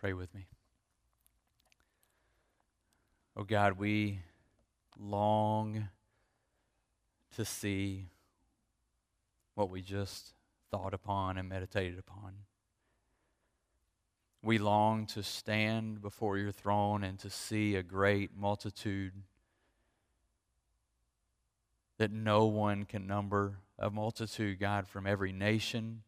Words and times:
Pray 0.00 0.14
with 0.14 0.34
me. 0.34 0.46
Oh 3.36 3.42
God, 3.44 3.78
we 3.78 4.20
long 4.98 5.88
to 7.36 7.44
see 7.44 8.08
what 9.54 9.68
we 9.68 9.82
just 9.82 10.32
thought 10.70 10.94
upon 10.94 11.36
and 11.36 11.50
meditated 11.50 11.98
upon. 11.98 12.32
We 14.42 14.56
long 14.56 15.04
to 15.08 15.22
stand 15.22 16.00
before 16.00 16.38
your 16.38 16.52
throne 16.52 17.04
and 17.04 17.18
to 17.18 17.28
see 17.28 17.76
a 17.76 17.82
great 17.82 18.30
multitude 18.34 19.12
that 21.98 22.10
no 22.10 22.46
one 22.46 22.86
can 22.86 23.06
number, 23.06 23.58
a 23.78 23.90
multitude, 23.90 24.58
God, 24.58 24.88
from 24.88 25.06
every 25.06 25.32
nation, 25.32 26.04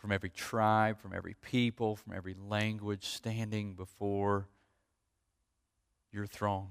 from 0.00 0.12
every 0.12 0.30
tribe, 0.30 0.98
from 0.98 1.12
every 1.14 1.34
people, 1.42 1.94
from 1.94 2.14
every 2.14 2.34
language, 2.48 3.04
standing 3.04 3.74
before 3.74 4.48
your 6.10 6.26
throne. 6.26 6.68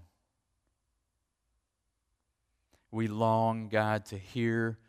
We 2.92 3.08
long, 3.08 3.70
God, 3.70 4.06
to 4.08 4.18
hear 4.18 4.80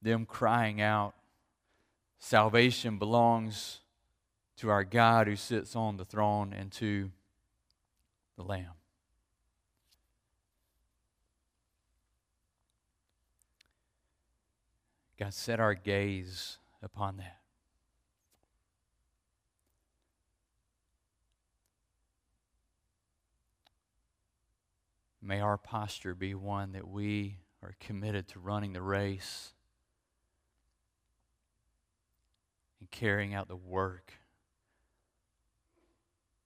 them 0.00 0.24
crying 0.24 0.80
out, 0.80 1.14
Salvation 2.18 2.96
belongs 2.96 3.80
to 4.56 4.70
our 4.70 4.82
God 4.82 5.26
who 5.26 5.36
sits 5.36 5.76
on 5.76 5.98
the 5.98 6.06
throne 6.06 6.54
and 6.54 6.72
to 6.72 7.10
the 8.38 8.42
Lamb. 8.42 8.72
God, 15.18 15.34
set 15.34 15.60
our 15.60 15.74
gaze 15.74 16.56
upon 16.82 17.18
that. 17.18 17.43
May 25.26 25.40
our 25.40 25.56
posture 25.56 26.14
be 26.14 26.34
one 26.34 26.72
that 26.72 26.86
we 26.86 27.38
are 27.62 27.74
committed 27.80 28.28
to 28.28 28.38
running 28.38 28.74
the 28.74 28.82
race 28.82 29.54
and 32.78 32.90
carrying 32.90 33.32
out 33.32 33.48
the 33.48 33.56
work 33.56 34.12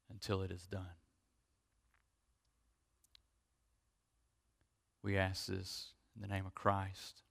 until 0.09 0.43
it 0.43 0.53
is 0.53 0.65
done. 0.69 0.95
We 5.03 5.19
ask 5.19 5.47
this 5.47 5.89
in 6.15 6.23
the 6.23 6.29
name 6.29 6.47
of 6.47 6.55
Christ 6.55 7.23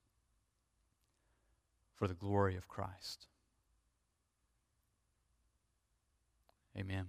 for 1.94 2.06
the 2.08 2.14
glory 2.14 2.56
of 2.56 2.68
Christ. 2.68 3.26
Amen. 6.76 7.06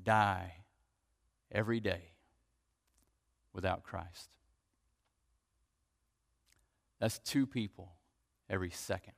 die 0.00 0.54
every 1.50 1.80
day 1.80 2.12
without 3.52 3.82
Christ. 3.82 4.30
That's 6.98 7.18
two 7.18 7.46
people 7.46 7.92
every 8.48 8.70
second. 8.70 9.14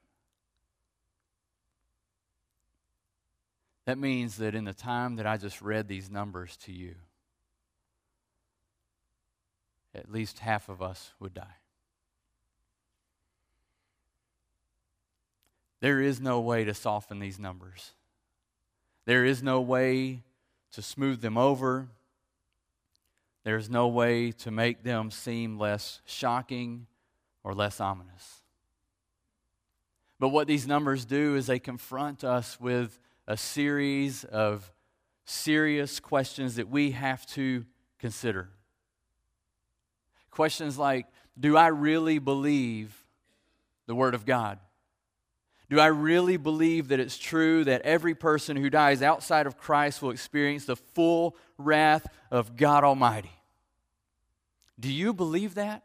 That 3.85 3.99
means 3.99 4.37
that 4.37 4.55
in 4.55 4.65
the 4.65 4.73
time 4.73 5.17
that 5.17 5.27
I 5.27 5.37
just 5.37 5.61
read 5.61 5.89
these 5.89 6.11
numbers 6.11 6.57
to 6.65 6.73
you, 6.73 6.95
at 9.95 10.11
least 10.11 10.39
half 10.39 10.69
of 10.69 10.81
us 10.81 11.13
would 11.21 11.35
die. 11.35 11.57
There 15.81 16.01
is 16.01 16.19
no 16.19 16.41
way 16.41 16.65
to 16.65 16.73
soften 16.73 17.19
these 17.19 17.39
numbers. 17.39 17.93
There 19.05 19.27
is 19.27 19.43
no 19.43 19.61
way 19.61 20.23
to 20.75 20.83
smooth 20.83 21.21
them 21.21 21.39
over. 21.39 21.89
There's 23.45 23.71
no 23.71 23.89
way 23.89 24.33
to 24.33 24.51
make 24.51 24.83
them 24.83 25.11
seem 25.11 25.59
less 25.59 26.01
shocking 26.05 26.87
or 27.43 27.55
less 27.55 27.81
ominous. 27.81 28.43
But 30.19 30.31
what 30.31 30.47
these 30.47 30.67
numbers 30.67 31.05
do 31.05 31.37
is 31.37 31.47
they 31.47 31.59
confront 31.59 32.25
us 32.25 32.59
with 32.59 32.99
a 33.27 33.37
series 33.37 34.25
of 34.25 34.73
serious 35.25 36.01
questions 36.01 36.57
that 36.57 36.69
we 36.69 36.93
have 36.93 37.27
to 37.27 37.65
consider. 37.99 38.49
Questions 40.31 40.79
like 40.79 41.07
Do 41.39 41.57
I 41.57 41.69
really 41.69 42.19
believe 42.19 43.05
the 43.87 43.95
Word 43.95 44.15
of 44.15 44.25
God? 44.25 44.59
Do 45.75 45.81
I 45.81 45.87
really 45.87 46.37
believe 46.37 46.89
that 46.89 47.01
it's 47.01 47.17
true 47.19 47.65
that 47.65 47.81
every 47.83 48.15
person 48.15 48.57
who 48.57 48.71
dies 48.71 49.03
outside 49.03 49.49
of 49.49 49.59
Christ 49.59 50.01
will 50.01 50.11
experience 50.11 50.67
the 50.67 50.77
full 50.77 51.35
wrath 51.59 52.07
of 52.31 52.55
God 52.55 52.85
Almighty? 52.85 53.33
Do 54.79 54.89
you 54.89 55.13
believe 55.13 55.57
that? 55.57 55.83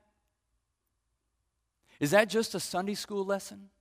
Is 1.99 2.11
that 2.11 2.29
just 2.29 2.53
a 2.53 2.59
Sunday 2.59 2.93
school 2.93 3.25
lesson? 3.25 3.71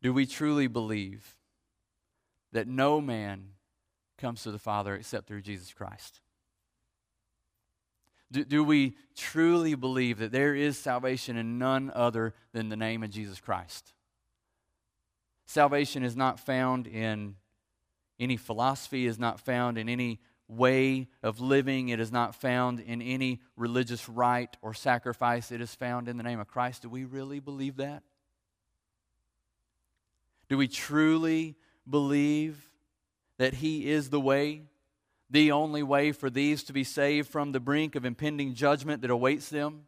Do 0.07 0.13
we 0.13 0.25
truly 0.25 0.68
believe 0.68 1.36
that 2.54 2.65
no 2.65 3.01
man 3.01 3.50
comes 4.18 4.42
to 4.44 4.51
the 4.51 4.57
Father 4.57 4.95
except 4.95 5.27
through 5.27 5.42
Jesus 5.42 5.74
Christ? 5.74 6.21
Do, 8.31 8.45
do 8.45 8.63
we 8.63 8.95
truly 9.18 9.75
believe 9.75 10.19
that 10.19 10.31
there 10.31 10.56
is 10.56 10.77
salvation 10.77 11.36
in 11.36 11.59
none 11.59 11.92
other 11.94 12.33
than 12.54 12.69
the 12.69 12.77
name 12.77 13.04
of 13.04 13.09
Jesus 13.09 13.42
Christ? 13.42 13.92
Salvation 15.45 16.04
is 16.04 16.15
not 16.15 16.39
found 16.39 16.88
in 16.88 17.36
any 18.18 18.38
philosophy, 18.38 19.07
is 19.07 19.19
not 19.19 19.42
found 19.42 19.77
in 19.77 19.89
any 19.89 20.21
way 20.48 21.09
of 21.21 21.42
living, 21.42 21.89
it 21.89 22.00
is 22.00 22.13
not 22.13 22.33
found 22.33 22.80
in 22.80 23.01
any 23.01 23.42
religious 23.57 24.07
rite 24.07 24.56
or 24.62 24.74
sacrifice. 24.74 25.51
It 25.51 25.59
is 25.59 25.75
found 25.75 26.07
in 26.07 26.15
the 26.15 26.24
name 26.24 26.39
of 26.39 26.48
Christ. 26.48 26.83
Do 26.83 26.88
we 26.88 27.04
really 27.04 27.42
believe 27.42 27.75
that? 27.75 28.04
Do 30.50 30.58
we 30.58 30.68
truly 30.68 31.56
believe 31.90 32.70
that 33.38 33.56
He 33.56 33.90
is 33.90 34.10
the 34.10 34.20
way, 34.20 34.64
the 35.30 35.52
only 35.52 35.84
way 35.84 36.12
for 36.12 36.30
these 36.30 36.64
to 36.66 36.74
be 36.74 36.84
saved 36.84 37.30
from 37.30 37.52
the 37.52 37.60
brink 37.60 37.96
of 37.96 38.06
impending 38.06 38.54
judgment 38.54 39.02
that 39.02 39.12
awaits 39.12 39.50
them? 39.50 39.84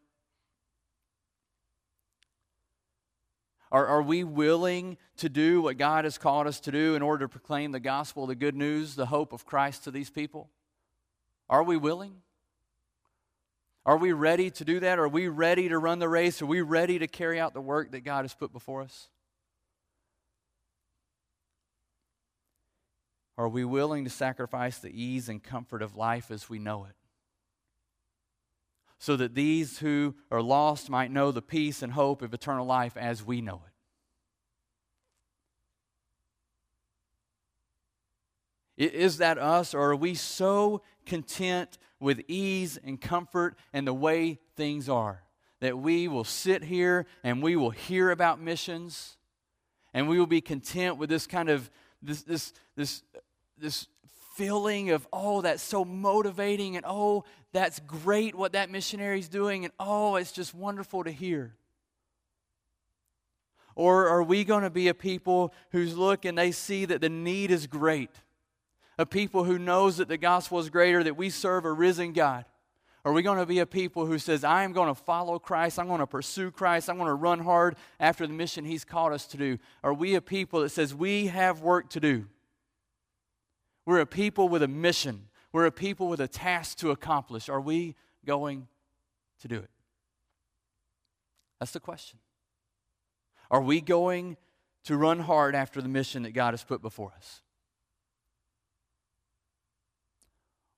Are, 3.71 3.85
are 3.85 4.01
we 4.01 4.23
willing 4.23 4.97
to 5.17 5.29
do 5.29 5.61
what 5.61 5.77
God 5.77 6.03
has 6.03 6.17
called 6.17 6.47
us 6.47 6.59
to 6.61 6.71
do 6.71 6.95
in 6.95 7.01
order 7.01 7.25
to 7.25 7.29
proclaim 7.29 7.71
the 7.71 7.79
gospel, 7.79 8.25
the 8.25 8.35
good 8.35 8.55
news, 8.55 8.95
the 8.95 9.05
hope 9.05 9.31
of 9.31 9.45
Christ 9.45 9.83
to 9.83 9.91
these 9.91 10.09
people? 10.09 10.49
Are 11.49 11.63
we 11.63 11.77
willing? 11.77 12.15
Are 13.85 13.97
we 13.97 14.11
ready 14.11 14.49
to 14.51 14.65
do 14.65 14.79
that? 14.81 14.99
Are 14.99 15.07
we 15.07 15.27
ready 15.27 15.69
to 15.69 15.77
run 15.77 15.99
the 15.99 16.09
race? 16.09 16.41
Are 16.41 16.47
we 16.47 16.61
ready 16.61 16.99
to 16.99 17.07
carry 17.07 17.39
out 17.39 17.53
the 17.53 17.61
work 17.61 17.91
that 17.91 18.01
God 18.01 18.23
has 18.23 18.33
put 18.33 18.51
before 18.51 18.81
us? 18.81 19.09
Are 23.39 23.47
we 23.47 23.63
willing 23.63 24.03
to 24.03 24.09
sacrifice 24.09 24.79
the 24.79 24.89
ease 24.89 25.29
and 25.29 25.41
comfort 25.41 25.81
of 25.81 25.95
life 25.95 26.29
as 26.29 26.49
we 26.49 26.59
know 26.59 26.83
it? 26.83 26.95
So 28.97 29.15
that 29.15 29.33
these 29.33 29.79
who 29.79 30.15
are 30.29 30.41
lost 30.41 30.89
might 30.89 31.09
know 31.09 31.31
the 31.31 31.41
peace 31.41 31.81
and 31.81 31.93
hope 31.93 32.21
of 32.21 32.33
eternal 32.33 32.65
life 32.65 32.97
as 32.97 33.25
we 33.25 33.39
know 33.39 33.61
it. 38.77 38.93
Is 38.93 39.19
that 39.19 39.37
us, 39.37 39.73
or 39.73 39.91
are 39.91 39.95
we 39.95 40.15
so 40.15 40.81
content 41.05 41.77
with 41.97 42.19
ease 42.27 42.77
and 42.83 42.99
comfort 42.99 43.57
and 43.71 43.87
the 43.87 43.93
way 43.93 44.39
things 44.57 44.89
are 44.89 45.23
that 45.61 45.77
we 45.77 46.09
will 46.09 46.25
sit 46.25 46.65
here 46.65 47.05
and 47.23 47.41
we 47.41 47.55
will 47.55 47.69
hear 47.69 48.11
about 48.11 48.41
missions 48.41 49.15
and 49.93 50.09
we 50.09 50.19
will 50.19 50.27
be 50.27 50.41
content 50.41 50.97
with 50.97 51.09
this 51.09 51.25
kind 51.25 51.49
of 51.49 51.71
this 52.01 52.21
this 52.23 52.53
this 52.75 53.03
this 53.59 53.87
feeling 54.35 54.91
of, 54.91 55.07
oh, 55.11 55.41
that's 55.41 55.61
so 55.61 55.83
motivating, 55.83 56.75
and 56.75 56.85
oh, 56.87 57.25
that's 57.51 57.79
great 57.81 58.35
what 58.35 58.53
that 58.53 58.69
missionary's 58.69 59.27
doing, 59.27 59.65
and 59.65 59.73
oh, 59.79 60.15
it's 60.15 60.31
just 60.31 60.53
wonderful 60.53 61.03
to 61.03 61.11
hear? 61.11 61.55
Or 63.75 64.07
are 64.07 64.23
we 64.23 64.43
going 64.43 64.63
to 64.63 64.69
be 64.69 64.87
a 64.87 64.93
people 64.93 65.53
who's 65.71 65.95
look 65.95 66.25
and 66.25 66.37
they 66.37 66.51
see 66.51 66.85
that 66.85 67.01
the 67.01 67.09
need 67.09 67.49
is 67.49 67.65
great? 67.65 68.11
A 68.97 69.05
people 69.05 69.45
who 69.45 69.57
knows 69.57 69.97
that 69.97 70.09
the 70.09 70.17
gospel 70.17 70.59
is 70.59 70.69
greater, 70.69 71.01
that 71.03 71.15
we 71.15 71.29
serve 71.29 71.63
a 71.63 71.71
risen 71.71 72.11
God? 72.11 72.45
Are 73.05 73.13
we 73.13 73.21
going 73.21 73.37
to 73.37 73.45
be 73.45 73.59
a 73.59 73.65
people 73.65 74.05
who 74.05 74.19
says, 74.19 74.43
I 74.43 74.63
am 74.63 74.73
going 74.73 74.93
to 74.93 75.01
follow 75.01 75.39
Christ, 75.39 75.79
I'm 75.79 75.87
going 75.87 76.01
to 76.01 76.07
pursue 76.07 76.51
Christ, 76.51 76.89
I'm 76.89 76.97
going 76.97 77.07
to 77.07 77.13
run 77.13 77.39
hard 77.39 77.77
after 77.99 78.27
the 78.27 78.33
mission 78.33 78.65
He's 78.65 78.83
called 78.83 79.13
us 79.13 79.25
to 79.27 79.37
do? 79.37 79.57
Are 79.83 79.93
we 79.93 80.15
a 80.15 80.21
people 80.21 80.61
that 80.61 80.69
says, 80.69 80.93
we 80.93 81.27
have 81.27 81.61
work 81.61 81.89
to 81.91 82.01
do? 82.01 82.25
We're 83.89 84.01
a 84.01 84.05
people 84.05 84.49
with 84.49 84.61
a 84.61 84.67
mission. 84.67 85.29
We're 85.51 85.65
a 85.65 85.71
people 85.71 86.09
with 86.09 86.19
a 86.19 86.27
task 86.27 86.77
to 86.77 86.91
accomplish. 86.91 87.49
Are 87.49 87.59
we 87.59 87.95
going 88.23 88.67
to 89.39 89.47
do 89.47 89.55
it? 89.55 89.71
That's 91.59 91.71
the 91.71 91.79
question. 91.79 92.19
Are 93.49 93.63
we 93.63 93.81
going 93.81 94.37
to 94.83 94.95
run 94.95 95.21
hard 95.21 95.55
after 95.55 95.81
the 95.81 95.89
mission 95.89 96.21
that 96.21 96.33
God 96.33 96.53
has 96.53 96.63
put 96.63 96.83
before 96.83 97.13
us? 97.17 97.41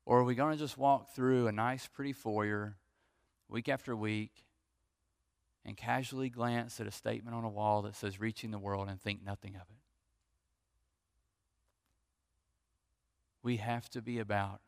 Or 0.06 0.20
are 0.20 0.24
we 0.24 0.34
going 0.34 0.54
to 0.54 0.58
just 0.58 0.78
walk 0.78 1.14
through 1.14 1.48
a 1.48 1.52
nice, 1.52 1.88
pretty 1.88 2.14
foyer 2.14 2.78
week 3.50 3.68
after 3.68 3.94
week 3.94 4.46
and 5.66 5.76
casually 5.76 6.30
glance 6.30 6.80
at 6.80 6.88
a 6.88 6.92
statement 6.92 7.36
on 7.36 7.44
a 7.44 7.50
wall 7.50 7.82
that 7.82 7.98
says 7.98 8.22
reaching 8.22 8.52
the 8.52 8.58
world 8.58 8.88
and 8.88 9.02
think 9.02 9.22
nothing 9.22 9.56
of 9.56 9.64
it? 9.70 9.81
We 13.44 13.58
have 13.58 13.90
to 13.92 14.02
be 14.02 14.20
about 14.20 14.62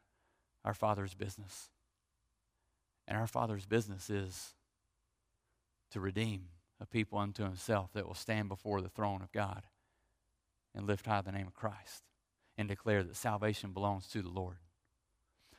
our 0.65 0.73
Father's 0.73 1.13
business. 1.13 1.69
And 3.07 3.17
our 3.17 3.27
Father's 3.27 3.65
business 3.65 4.09
is 4.09 4.53
to 5.91 5.99
redeem 5.99 6.47
a 6.79 6.85
people 6.85 7.19
unto 7.19 7.43
himself 7.43 7.91
that 7.93 8.07
will 8.07 8.13
stand 8.13 8.49
before 8.49 8.81
the 8.81 8.89
throne 8.89 9.21
of 9.21 9.31
God 9.31 9.63
and 10.73 10.87
lift 10.87 11.05
high 11.05 11.21
the 11.21 11.31
name 11.31 11.47
of 11.47 11.53
Christ 11.53 12.03
and 12.57 12.67
declare 12.67 13.03
that 13.03 13.15
salvation 13.15 13.71
belongs 13.71 14.07
to 14.07 14.21
the 14.21 14.29
Lord. 14.29 14.57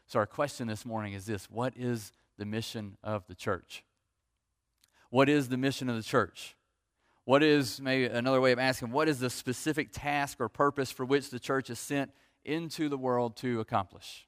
So, 0.07 0.19
our 0.19 0.27
question 0.27 0.67
this 0.67 0.85
morning 0.85 1.13
is 1.13 1.27
this 1.27 1.51
What 1.51 1.75
is 1.77 2.13
the 2.37 2.45
mission 2.45 2.97
of 3.03 3.27
the 3.27 3.35
church? 3.35 3.85
What 5.11 5.29
is 5.29 5.49
the 5.49 5.57
mission 5.57 5.89
of 5.89 5.97
the 5.97 6.03
church? 6.03 6.57
What 7.25 7.43
is, 7.43 7.81
maybe 7.81 8.05
another 8.05 8.41
way 8.41 8.53
of 8.53 8.59
asking, 8.59 8.91
what 8.91 9.09
is 9.09 9.19
the 9.19 9.31
specific 9.31 9.89
task 9.93 10.41
or 10.41 10.49
purpose 10.49 10.91
for 10.91 11.07
which 11.07 11.31
the 11.31 11.39
church 11.39 11.71
is 11.71 11.79
sent 11.79 12.11
into 12.45 12.89
the 12.89 12.99
world 12.99 13.37
to 13.37 13.61
accomplish? 13.61 14.27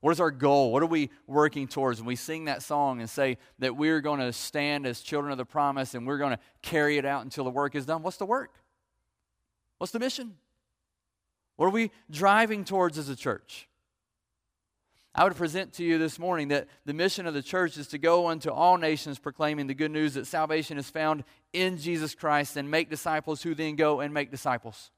What 0.00 0.12
is 0.12 0.20
our 0.20 0.30
goal? 0.30 0.72
What 0.72 0.82
are 0.82 0.86
we 0.86 1.10
working 1.26 1.68
towards? 1.68 2.00
When 2.00 2.06
we 2.06 2.16
sing 2.16 2.46
that 2.46 2.62
song 2.62 3.00
and 3.00 3.10
say 3.10 3.36
that 3.58 3.76
we're 3.76 4.00
going 4.00 4.20
to 4.20 4.32
stand 4.32 4.86
as 4.86 5.00
children 5.00 5.30
of 5.30 5.38
the 5.38 5.44
promise 5.44 5.94
and 5.94 6.06
we're 6.06 6.18
going 6.18 6.32
to 6.32 6.38
carry 6.62 6.96
it 6.96 7.04
out 7.04 7.22
until 7.22 7.44
the 7.44 7.50
work 7.50 7.74
is 7.74 7.84
done, 7.84 8.02
what's 8.02 8.16
the 8.16 8.24
work? 8.24 8.54
What's 9.78 9.92
the 9.92 9.98
mission? 9.98 10.36
What 11.56 11.66
are 11.66 11.70
we 11.70 11.90
driving 12.10 12.64
towards 12.64 12.96
as 12.96 13.10
a 13.10 13.16
church? 13.16 13.68
I 15.14 15.24
would 15.24 15.36
present 15.36 15.74
to 15.74 15.84
you 15.84 15.98
this 15.98 16.18
morning 16.18 16.48
that 16.48 16.68
the 16.86 16.94
mission 16.94 17.26
of 17.26 17.34
the 17.34 17.42
church 17.42 17.76
is 17.76 17.88
to 17.88 17.98
go 17.98 18.28
unto 18.28 18.50
all 18.50 18.78
nations 18.78 19.18
proclaiming 19.18 19.66
the 19.66 19.74
good 19.74 19.90
news 19.90 20.14
that 20.14 20.26
salvation 20.26 20.78
is 20.78 20.88
found 20.88 21.24
in 21.52 21.76
Jesus 21.76 22.14
Christ 22.14 22.56
and 22.56 22.70
make 22.70 22.88
disciples 22.88 23.42
who 23.42 23.54
then 23.54 23.74
go 23.74 24.00
and 24.00 24.14
make 24.14 24.30
disciples. 24.30 24.90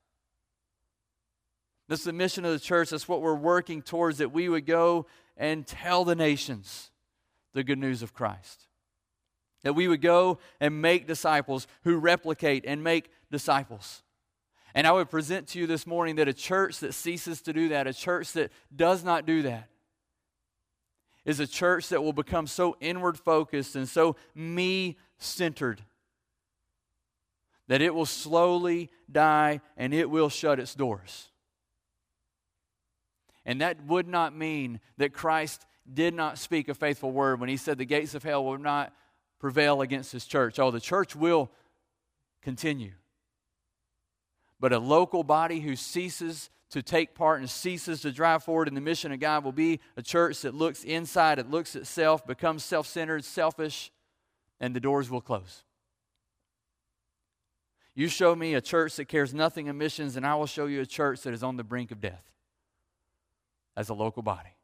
That's 1.92 2.04
the 2.04 2.12
mission 2.14 2.46
of 2.46 2.52
the 2.52 2.58
church. 2.58 2.88
That's 2.88 3.06
what 3.06 3.20
we're 3.20 3.34
working 3.34 3.82
towards, 3.82 4.16
that 4.16 4.32
we 4.32 4.48
would 4.48 4.64
go 4.64 5.04
and 5.36 5.66
tell 5.66 6.06
the 6.06 6.14
nations 6.14 6.90
the 7.52 7.62
good 7.62 7.78
news 7.78 8.02
of 8.02 8.14
Christ. 8.14 8.66
That 9.62 9.74
we 9.74 9.88
would 9.88 10.00
go 10.00 10.38
and 10.58 10.80
make 10.80 11.06
disciples 11.06 11.66
who 11.84 11.98
replicate 11.98 12.64
and 12.66 12.82
make 12.82 13.10
disciples. 13.30 14.02
And 14.74 14.86
I 14.86 14.92
would 14.92 15.10
present 15.10 15.48
to 15.48 15.58
you 15.58 15.66
this 15.66 15.86
morning 15.86 16.16
that 16.16 16.28
a 16.28 16.32
church 16.32 16.78
that 16.78 16.94
ceases 16.94 17.42
to 17.42 17.52
do 17.52 17.68
that, 17.68 17.86
a 17.86 17.92
church 17.92 18.32
that 18.32 18.52
does 18.74 19.04
not 19.04 19.26
do 19.26 19.42
that, 19.42 19.68
is 21.26 21.40
a 21.40 21.46
church 21.46 21.90
that 21.90 22.02
will 22.02 22.14
become 22.14 22.46
so 22.46 22.74
inward 22.80 23.18
focused 23.18 23.76
and 23.76 23.86
so 23.86 24.16
me 24.34 24.96
centered 25.18 25.82
that 27.68 27.82
it 27.82 27.94
will 27.94 28.06
slowly 28.06 28.88
die 29.10 29.60
and 29.76 29.92
it 29.92 30.08
will 30.08 30.30
shut 30.30 30.58
its 30.58 30.74
doors. 30.74 31.28
And 33.44 33.60
that 33.60 33.84
would 33.86 34.06
not 34.06 34.36
mean 34.36 34.80
that 34.98 35.12
Christ 35.12 35.66
did 35.92 36.14
not 36.14 36.38
speak 36.38 36.68
a 36.68 36.74
faithful 36.74 37.10
word 37.10 37.40
when 37.40 37.48
he 37.48 37.56
said 37.56 37.78
the 37.78 37.84
gates 37.84 38.14
of 38.14 38.22
hell 38.22 38.44
will 38.44 38.58
not 38.58 38.92
prevail 39.40 39.80
against 39.80 40.12
his 40.12 40.24
church. 40.24 40.58
Oh, 40.58 40.70
the 40.70 40.80
church 40.80 41.16
will 41.16 41.50
continue. 42.40 42.92
But 44.60 44.72
a 44.72 44.78
local 44.78 45.24
body 45.24 45.60
who 45.60 45.74
ceases 45.74 46.50
to 46.70 46.82
take 46.82 47.14
part 47.14 47.40
and 47.40 47.50
ceases 47.50 48.00
to 48.02 48.12
drive 48.12 48.44
forward 48.44 48.68
in 48.68 48.74
the 48.74 48.80
mission 48.80 49.12
of 49.12 49.20
God 49.20 49.44
will 49.44 49.52
be 49.52 49.80
a 49.96 50.02
church 50.02 50.42
that 50.42 50.54
looks 50.54 50.84
inside, 50.84 51.38
it 51.38 51.50
looks 51.50 51.74
at 51.76 51.86
self, 51.86 52.24
becomes 52.26 52.64
self 52.64 52.86
centered, 52.86 53.24
selfish, 53.24 53.90
and 54.60 54.74
the 54.74 54.80
doors 54.80 55.10
will 55.10 55.20
close. 55.20 55.64
You 57.94 58.08
show 58.08 58.34
me 58.34 58.54
a 58.54 58.60
church 58.62 58.96
that 58.96 59.06
cares 59.06 59.34
nothing 59.34 59.68
of 59.68 59.76
missions, 59.76 60.16
and 60.16 60.24
I 60.24 60.34
will 60.36 60.46
show 60.46 60.64
you 60.64 60.80
a 60.80 60.86
church 60.86 61.22
that 61.22 61.34
is 61.34 61.42
on 61.42 61.56
the 61.56 61.64
brink 61.64 61.90
of 61.90 62.00
death 62.00 62.32
as 63.76 63.88
a 63.88 63.94
local 63.94 64.22
body. 64.22 64.56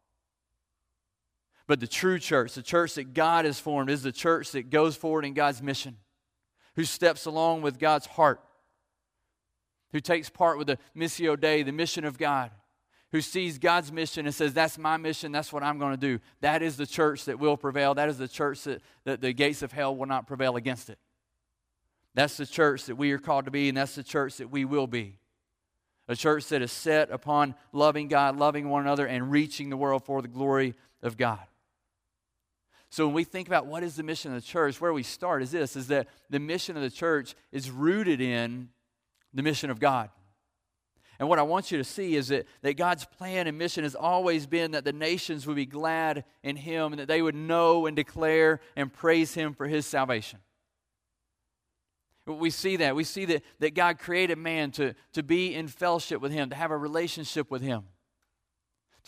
But 1.67 1.81
the 1.81 1.87
true 1.87 2.19
church, 2.19 2.55
the 2.55 2.63
church 2.63 2.95
that 2.95 3.13
God 3.13 3.45
has 3.45 3.61
formed, 3.61 3.91
is 3.91 4.03
the 4.03 4.11
church 4.11 4.53
that 4.53 4.71
goes 4.71 4.97
forward 4.97 5.25
in 5.25 5.35
God's 5.35 5.63
mission, 5.63 5.99
who 6.77 6.85
steps 6.85 7.27
along 7.27 7.61
with 7.63 7.79
God's 7.79 8.07
heart, 8.07 8.41
who 9.93 10.01
takes 10.01 10.31
part 10.31 10.57
with 10.57 10.67
the 10.67 10.79
Missio 10.97 11.39
Dei, 11.39 11.63
the 11.63 11.73
mission 11.73 12.07
of 12.07 12.17
God, 12.17 12.51
who 13.13 13.21
sees 13.21 13.59
God's 13.59 13.93
mission 13.93 14.25
and 14.25 14.35
says, 14.35 14.55
That's 14.55 14.79
my 14.79 14.97
mission, 14.97 15.31
that's 15.31 15.53
what 15.53 15.63
I'm 15.63 15.79
going 15.79 15.93
to 15.93 15.99
do. 15.99 16.21
That 16.41 16.63
is 16.63 16.79
the 16.79 16.87
church 16.87 17.27
that 17.27 17.39
will 17.39 17.59
prevail. 17.59 17.95
That 17.95 18.09
is 18.09 18.17
the 18.17 18.29
church 18.29 18.65
that, 18.65 18.81
that 19.05 19.21
the 19.21 19.35
gates 19.35 19.63
of 19.63 19.71
hell 19.71 19.95
will 19.95 20.07
not 20.07 20.27
prevail 20.27 20.57
against 20.57 20.89
it. 20.89 20.99
That's 22.15 22.39
the 22.39 22.47
church 22.47 22.87
that 22.87 22.97
we 22.97 23.13
are 23.13 23.19
called 23.19 23.45
to 23.45 23.51
be, 23.51 23.69
and 23.69 23.77
that's 23.77 23.95
the 23.95 24.03
church 24.03 24.39
that 24.39 24.51
we 24.51 24.65
will 24.65 24.87
be. 24.87 25.18
A 26.09 26.17
church 26.17 26.47
that 26.49 26.63
is 26.63 26.73
set 26.73 27.11
upon 27.11 27.55
loving 27.73 28.09
God, 28.09 28.37
loving 28.37 28.69
one 28.71 28.83
another, 28.83 29.07
and 29.07 29.31
reaching 29.31 29.69
the 29.69 29.77
world 29.77 30.05
for 30.05 30.23
the 30.23 30.29
glory 30.29 30.75
of 31.03 31.17
God. 31.17 31.41
So 32.91 33.07
when 33.07 33.15
we 33.15 33.25
think 33.25 33.49
about 33.49 33.67
what 33.67 33.83
is 33.83 33.97
the 33.97 34.03
mission 34.03 34.35
of 34.35 34.41
the 34.41 34.47
church, 34.47 34.81
where 34.81 34.93
we 34.93 35.03
start 35.03 35.43
is 35.43 35.51
this 35.51 35.77
is 35.77 35.89
that 35.89 36.09
the 36.31 36.41
mission 36.41 36.77
of 36.77 36.83
the 36.83 36.91
church 36.91 37.35
is 37.53 37.71
rooted 37.71 38.21
in 38.21 38.71
the 39.35 39.43
mission 39.43 39.71
of 39.71 39.79
God. 39.79 40.11
And 41.19 41.29
what 41.29 41.39
I 41.39 41.43
want 41.43 41.73
you 41.73 41.79
to 41.79 41.85
see 41.85 42.15
is 42.15 42.29
that, 42.29 42.47
that 42.63 42.77
God's 42.77 43.05
plan 43.05 43.47
and 43.47 43.59
mission 43.59 43.83
has 43.83 43.97
always 43.97 44.47
been 44.47 44.71
that 44.71 44.85
the 44.85 44.93
nations 44.93 45.47
would 45.47 45.57
be 45.57 45.67
glad 45.67 46.25
in 46.43 46.57
Him 46.57 46.93
and 46.93 47.01
that 47.01 47.09
they 47.09 47.21
would 47.21 47.35
know 47.35 47.87
and 47.87 47.97
declare 47.97 48.61
and 48.77 48.93
praise 48.93 49.35
Him 49.35 49.53
for 49.53 49.67
His 49.67 49.85
salvation. 49.85 50.39
We 52.29 52.51
see 52.51 52.77
that. 52.77 52.95
We 52.95 53.05
see 53.05 53.25
that, 53.25 53.43
that 53.59 53.75
God 53.75 53.99
created 53.99 54.39
man 54.39 54.71
to, 54.73 54.95
to 55.15 55.23
be 55.23 55.55
in 55.55 55.67
fellowship 55.67 56.21
with 56.21 56.31
Him, 56.31 56.51
to 56.51 56.57
have 56.57 56.71
a 56.71 56.77
relationship 56.77 57.51
with 57.51 57.63
Him 57.63 57.85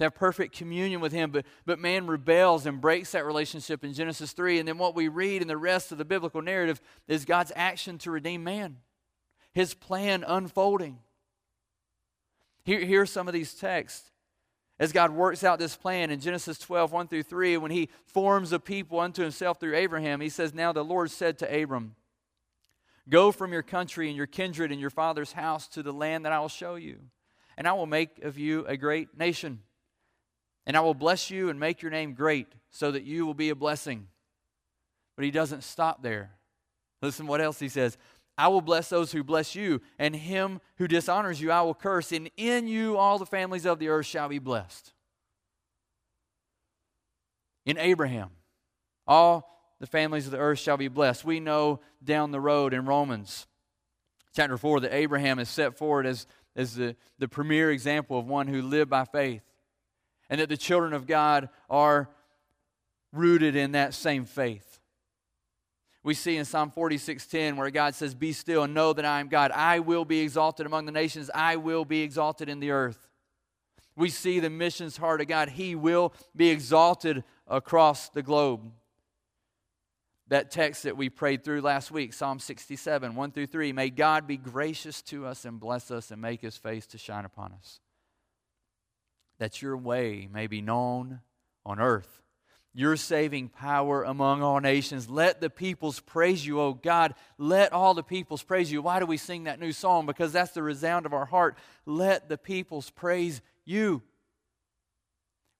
to 0.00 0.04
have 0.04 0.14
perfect 0.14 0.56
communion 0.56 1.02
with 1.02 1.12
him. 1.12 1.30
But, 1.30 1.44
but 1.66 1.78
man 1.78 2.06
rebels 2.06 2.64
and 2.64 2.80
breaks 2.80 3.12
that 3.12 3.26
relationship 3.26 3.84
in 3.84 3.92
genesis 3.92 4.32
3 4.32 4.58
and 4.58 4.66
then 4.66 4.78
what 4.78 4.94
we 4.94 5.08
read 5.08 5.42
in 5.42 5.48
the 5.48 5.58
rest 5.58 5.92
of 5.92 5.98
the 5.98 6.06
biblical 6.06 6.40
narrative 6.40 6.80
is 7.06 7.26
god's 7.26 7.52
action 7.54 7.98
to 7.98 8.10
redeem 8.10 8.42
man 8.42 8.78
his 9.52 9.74
plan 9.74 10.24
unfolding. 10.26 10.98
Here, 12.64 12.80
here 12.80 13.02
are 13.02 13.06
some 13.06 13.26
of 13.26 13.34
these 13.34 13.54
texts. 13.54 14.10
As 14.78 14.92
god 14.92 15.10
works 15.10 15.44
out 15.44 15.58
this 15.58 15.76
plan 15.76 16.10
in 16.10 16.20
genesis 16.20 16.58
12 16.58 16.92
1 16.92 17.08
through 17.08 17.24
3 17.24 17.58
when 17.58 17.70
he 17.70 17.90
forms 18.06 18.52
a 18.52 18.58
people 18.58 18.98
unto 19.00 19.20
himself 19.20 19.60
through 19.60 19.76
abraham 19.76 20.22
he 20.22 20.30
says 20.30 20.54
now 20.54 20.72
the 20.72 20.82
lord 20.82 21.10
said 21.10 21.36
to 21.38 21.62
abram 21.62 21.94
go 23.08 23.32
from 23.32 23.52
your 23.52 23.62
country 23.62 24.08
and 24.08 24.16
your 24.16 24.26
kindred 24.26 24.70
and 24.70 24.80
your 24.80 24.90
father's 24.90 25.32
house 25.32 25.66
to 25.68 25.82
the 25.82 25.92
land 25.92 26.24
that 26.24 26.32
i 26.32 26.40
will 26.40 26.48
show 26.48 26.74
you 26.74 26.98
and 27.56 27.66
i 27.66 27.72
will 27.72 27.86
make 27.86 28.22
of 28.22 28.38
you 28.38 28.64
a 28.66 28.76
great 28.76 29.16
nation 29.18 29.60
and 30.66 30.76
I 30.76 30.80
will 30.80 30.94
bless 30.94 31.30
you 31.30 31.48
and 31.48 31.58
make 31.58 31.82
your 31.82 31.90
name 31.90 32.14
great 32.14 32.46
so 32.70 32.92
that 32.92 33.02
you 33.02 33.26
will 33.26 33.34
be 33.34 33.50
a 33.50 33.54
blessing. 33.54 34.06
But 35.16 35.24
he 35.24 35.30
doesn't 35.30 35.64
stop 35.64 36.02
there. 36.02 36.30
Listen 37.02 37.26
what 37.26 37.40
else 37.40 37.58
he 37.58 37.68
says. 37.68 37.96
I 38.38 38.48
will 38.48 38.60
bless 38.60 38.88
those 38.88 39.12
who 39.12 39.24
bless 39.24 39.54
you, 39.54 39.82
and 39.98 40.14
him 40.14 40.60
who 40.76 40.86
dishonors 40.86 41.40
you 41.40 41.50
I 41.50 41.62
will 41.62 41.74
curse, 41.74 42.12
and 42.12 42.30
in 42.36 42.68
you 42.68 42.96
all 42.96 43.18
the 43.18 43.26
families 43.26 43.66
of 43.66 43.78
the 43.78 43.88
earth 43.88 44.06
shall 44.06 44.28
be 44.28 44.38
blessed. 44.38 44.92
In 47.66 47.76
Abraham, 47.76 48.30
all 49.06 49.59
the 49.80 49.86
families 49.86 50.26
of 50.26 50.32
the 50.32 50.38
earth 50.38 50.58
shall 50.58 50.76
be 50.76 50.88
blessed. 50.88 51.24
We 51.24 51.40
know 51.40 51.80
down 52.04 52.30
the 52.30 52.40
road 52.40 52.74
in 52.74 52.86
Romans 52.86 53.46
chapter 54.34 54.56
4 54.56 54.80
that 54.80 54.94
Abraham 54.94 55.38
is 55.38 55.48
set 55.48 55.76
forward 55.76 56.06
as, 56.06 56.26
as 56.54 56.76
the, 56.76 56.94
the 57.18 57.28
premier 57.28 57.70
example 57.70 58.18
of 58.18 58.26
one 58.26 58.46
who 58.46 58.62
lived 58.62 58.90
by 58.90 59.04
faith 59.04 59.42
and 60.28 60.40
that 60.40 60.48
the 60.48 60.56
children 60.56 60.92
of 60.92 61.06
God 61.06 61.48
are 61.68 62.08
rooted 63.12 63.56
in 63.56 63.72
that 63.72 63.94
same 63.94 64.24
faith. 64.24 64.78
We 66.02 66.14
see 66.14 66.36
in 66.36 66.44
Psalm 66.44 66.70
46:10 66.70 67.56
where 67.56 67.68
God 67.70 67.94
says, 67.94 68.14
"Be 68.14 68.32
still 68.32 68.62
and 68.62 68.72
know 68.72 68.94
that 68.94 69.04
I 69.04 69.20
am 69.20 69.28
God. 69.28 69.50
I 69.50 69.80
will 69.80 70.06
be 70.06 70.20
exalted 70.20 70.64
among 70.64 70.86
the 70.86 70.92
nations. 70.92 71.30
I 71.34 71.56
will 71.56 71.84
be 71.84 72.00
exalted 72.00 72.48
in 72.48 72.60
the 72.60 72.70
earth." 72.70 73.08
We 73.96 74.08
see 74.08 74.40
the 74.40 74.48
missions 74.48 74.96
heart 74.96 75.20
of 75.20 75.26
God. 75.26 75.50
He 75.50 75.74
will 75.74 76.14
be 76.34 76.48
exalted 76.48 77.22
across 77.46 78.08
the 78.08 78.22
globe. 78.22 78.72
That 80.30 80.50
text 80.50 80.84
that 80.84 80.96
we 80.96 81.10
prayed 81.10 81.44
through 81.44 81.60
last 81.60 81.90
week, 81.90 82.12
Psalm 82.12 82.38
67, 82.38 83.14
1 83.14 83.30
through 83.32 83.46
3. 83.46 83.72
May 83.72 83.90
God 83.90 84.26
be 84.26 84.36
gracious 84.36 85.02
to 85.02 85.26
us 85.26 85.44
and 85.44 85.60
bless 85.60 85.90
us 85.90 86.10
and 86.10 86.20
make 86.20 86.40
his 86.40 86.56
face 86.56 86.86
to 86.88 86.98
shine 86.98 87.24
upon 87.24 87.52
us 87.52 87.80
that 89.40 89.62
your 89.62 89.76
way 89.76 90.28
may 90.30 90.46
be 90.46 90.60
known 90.60 91.20
on 91.66 91.80
earth. 91.80 92.22
Your 92.72 92.96
saving 92.96 93.48
power 93.48 94.04
among 94.04 94.42
all 94.42 94.60
nations. 94.60 95.10
Let 95.10 95.40
the 95.40 95.50
peoples 95.50 95.98
praise 95.98 96.46
you, 96.46 96.60
O 96.60 96.74
God. 96.74 97.14
Let 97.36 97.72
all 97.72 97.94
the 97.94 98.04
peoples 98.04 98.44
praise 98.44 98.70
you. 98.70 98.80
Why 98.80 99.00
do 99.00 99.06
we 99.06 99.16
sing 99.16 99.44
that 99.44 99.58
new 99.58 99.72
song? 99.72 100.06
Because 100.06 100.32
that's 100.32 100.52
the 100.52 100.62
resound 100.62 101.04
of 101.04 101.12
our 101.12 101.24
heart. 101.24 101.58
Let 101.84 102.28
the 102.28 102.38
peoples 102.38 102.90
praise 102.90 103.40
you. 103.64 104.02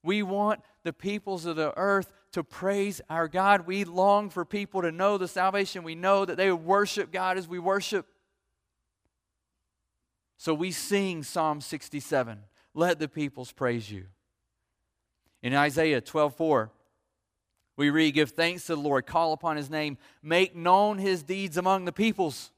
We 0.03 0.23
want 0.23 0.61
the 0.83 0.93
peoples 0.93 1.45
of 1.45 1.57
the 1.57 1.73
earth 1.75 2.13
to 2.31 2.43
praise 2.43 3.01
our 3.09 3.27
God. 3.27 3.67
We 3.67 3.83
long 3.83 4.29
for 4.29 4.45
people 4.45 4.81
to 4.81 4.91
know 4.91 5.17
the 5.17 5.27
salvation. 5.27 5.83
We 5.83 5.95
know 5.95 6.25
that 6.25 6.37
they 6.37 6.51
worship 6.51 7.11
God 7.11 7.37
as 7.37 7.47
we 7.47 7.59
worship. 7.59 8.07
So 10.37 10.53
we 10.53 10.71
sing 10.71 11.23
Psalm 11.23 11.61
67 11.61 12.39
let 12.73 12.99
the 12.99 13.07
peoples 13.07 13.51
praise 13.51 13.91
you. 13.91 14.05
In 15.43 15.53
Isaiah 15.53 16.01
12 16.01 16.35
4, 16.35 16.71
we 17.77 17.89
read, 17.89 18.13
Give 18.13 18.29
thanks 18.29 18.65
to 18.67 18.75
the 18.75 18.81
Lord, 18.81 19.05
call 19.05 19.33
upon 19.33 19.57
his 19.57 19.69
name, 19.69 19.97
make 20.21 20.55
known 20.55 20.97
his 20.97 21.23
deeds 21.23 21.57
among 21.57 21.85
the 21.85 21.91
peoples, 21.91 22.51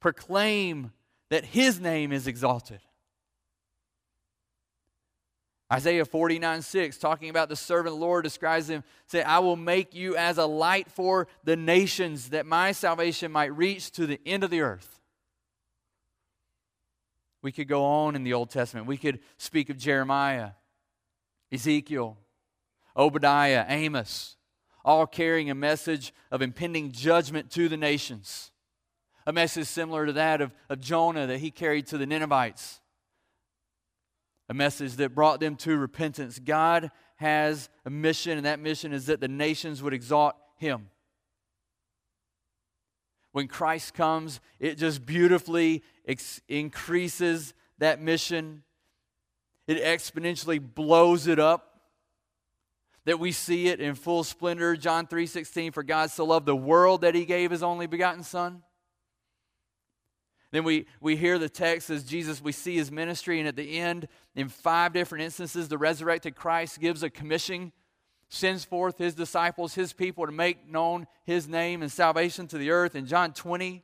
proclaim 0.00 0.92
that 1.30 1.44
his 1.44 1.80
name 1.80 2.12
is 2.12 2.26
exalted. 2.26 2.80
Isaiah 5.74 6.04
49 6.04 6.62
6, 6.62 6.98
talking 6.98 7.30
about 7.30 7.48
the 7.48 7.56
servant 7.56 7.96
Lord, 7.96 8.22
describes 8.22 8.70
him, 8.70 8.84
say, 9.08 9.22
I 9.22 9.40
will 9.40 9.56
make 9.56 9.92
you 9.92 10.16
as 10.16 10.38
a 10.38 10.46
light 10.46 10.88
for 10.88 11.26
the 11.42 11.56
nations, 11.56 12.30
that 12.30 12.46
my 12.46 12.70
salvation 12.70 13.32
might 13.32 13.54
reach 13.56 13.90
to 13.92 14.06
the 14.06 14.20
end 14.24 14.44
of 14.44 14.50
the 14.50 14.60
earth. 14.60 15.00
We 17.42 17.50
could 17.50 17.66
go 17.66 17.84
on 17.84 18.14
in 18.14 18.22
the 18.22 18.34
Old 18.34 18.50
Testament. 18.50 18.86
We 18.86 18.96
could 18.96 19.18
speak 19.36 19.68
of 19.68 19.76
Jeremiah, 19.76 20.50
Ezekiel, 21.50 22.18
Obadiah, 22.96 23.64
Amos, 23.68 24.36
all 24.84 25.08
carrying 25.08 25.50
a 25.50 25.56
message 25.56 26.14
of 26.30 26.40
impending 26.40 26.92
judgment 26.92 27.50
to 27.50 27.68
the 27.68 27.76
nations. 27.76 28.52
A 29.26 29.32
message 29.32 29.66
similar 29.66 30.06
to 30.06 30.12
that 30.12 30.40
of, 30.40 30.54
of 30.68 30.80
Jonah 30.80 31.26
that 31.26 31.38
he 31.38 31.50
carried 31.50 31.88
to 31.88 31.98
the 31.98 32.06
Ninevites. 32.06 32.80
A 34.48 34.54
message 34.54 34.94
that 34.96 35.14
brought 35.14 35.40
them 35.40 35.56
to 35.56 35.76
repentance. 35.76 36.38
God 36.38 36.90
has 37.16 37.68
a 37.84 37.90
mission, 37.90 38.36
and 38.36 38.46
that 38.46 38.60
mission 38.60 38.92
is 38.92 39.06
that 39.06 39.20
the 39.20 39.28
nations 39.28 39.82
would 39.82 39.94
exalt 39.94 40.34
him 40.56 40.90
when 43.34 43.48
Christ 43.48 43.94
comes, 43.94 44.40
it 44.60 44.78
just 44.78 45.04
beautifully 45.04 45.82
ex- 46.06 46.40
increases 46.46 47.52
that 47.78 48.00
mission. 48.00 48.62
It 49.66 49.82
exponentially 49.82 50.60
blows 50.62 51.26
it 51.26 51.40
up. 51.40 51.80
That 53.06 53.18
we 53.18 53.32
see 53.32 53.66
it 53.66 53.80
in 53.80 53.96
full 53.96 54.22
splendor. 54.22 54.76
John 54.76 55.08
3:16 55.08 55.72
for 55.72 55.82
God 55.82 56.12
so 56.12 56.24
loved 56.24 56.46
the 56.46 56.54
world 56.54 57.00
that 57.00 57.16
he 57.16 57.24
gave 57.24 57.50
his 57.50 57.64
only 57.64 57.88
begotten 57.88 58.22
son. 58.22 58.62
Then 60.54 60.62
we, 60.62 60.86
we 61.00 61.16
hear 61.16 61.36
the 61.36 61.48
text 61.48 61.90
as 61.90 62.04
Jesus, 62.04 62.40
we 62.40 62.52
see 62.52 62.76
his 62.76 62.92
ministry, 62.92 63.40
and 63.40 63.48
at 63.48 63.56
the 63.56 63.76
end, 63.76 64.06
in 64.36 64.48
five 64.48 64.92
different 64.92 65.24
instances, 65.24 65.66
the 65.66 65.76
resurrected 65.76 66.36
Christ 66.36 66.78
gives 66.78 67.02
a 67.02 67.10
commission 67.10 67.72
sends 68.28 68.64
forth 68.64 68.96
his 68.96 69.16
disciples, 69.16 69.74
his 69.74 69.92
people, 69.92 70.26
to 70.26 70.30
make 70.30 70.70
known 70.70 71.08
his 71.24 71.48
name 71.48 71.82
and 71.82 71.90
salvation 71.90 72.46
to 72.46 72.56
the 72.56 72.70
earth. 72.70 72.94
In 72.94 73.04
John 73.04 73.32
20, 73.32 73.82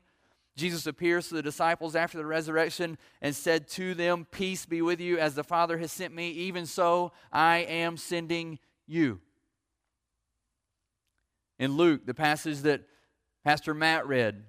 Jesus 0.57 0.87
appears 0.87 1.29
to 1.29 1.35
the 1.35 1.43
disciples 1.43 1.97
after 1.97 2.19
the 2.19 2.25
resurrection 2.25 2.99
and 3.21 3.35
said 3.35 3.67
to 3.71 3.93
them, 3.93 4.29
Peace 4.31 4.65
be 4.65 4.81
with 4.81 5.01
you, 5.01 5.19
as 5.19 5.35
the 5.35 5.43
Father 5.43 5.77
has 5.79 5.91
sent 5.91 6.15
me, 6.15 6.31
even 6.31 6.67
so 6.67 7.11
I 7.33 7.59
am 7.59 7.97
sending 7.97 8.61
you. 8.87 9.19
In 11.59 11.77
Luke, 11.77 12.07
the 12.07 12.15
passage 12.15 12.61
that 12.61 12.83
Pastor 13.43 13.75
Matt 13.75 14.07
read, 14.07 14.45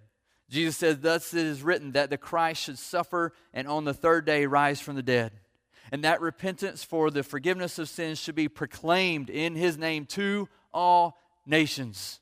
Jesus 0.51 0.77
says, 0.77 0.99
Thus 0.99 1.33
it 1.33 1.45
is 1.45 1.63
written 1.63 1.93
that 1.93 2.11
the 2.11 2.17
Christ 2.17 2.61
should 2.61 2.77
suffer 2.77 3.33
and 3.53 3.67
on 3.67 3.85
the 3.85 3.93
third 3.93 4.25
day 4.25 4.45
rise 4.45 4.79
from 4.79 4.95
the 4.95 5.01
dead 5.01 5.31
and 5.91 6.03
that 6.03 6.21
repentance 6.21 6.83
for 6.83 7.11
the 7.11 7.21
forgiveness 7.21 7.77
of 7.77 7.89
sins 7.89 8.17
should 8.17 8.35
be 8.35 8.47
proclaimed 8.47 9.29
in 9.29 9.55
his 9.55 9.77
name 9.77 10.05
to 10.05 10.47
all 10.73 11.17
nations, 11.45 12.21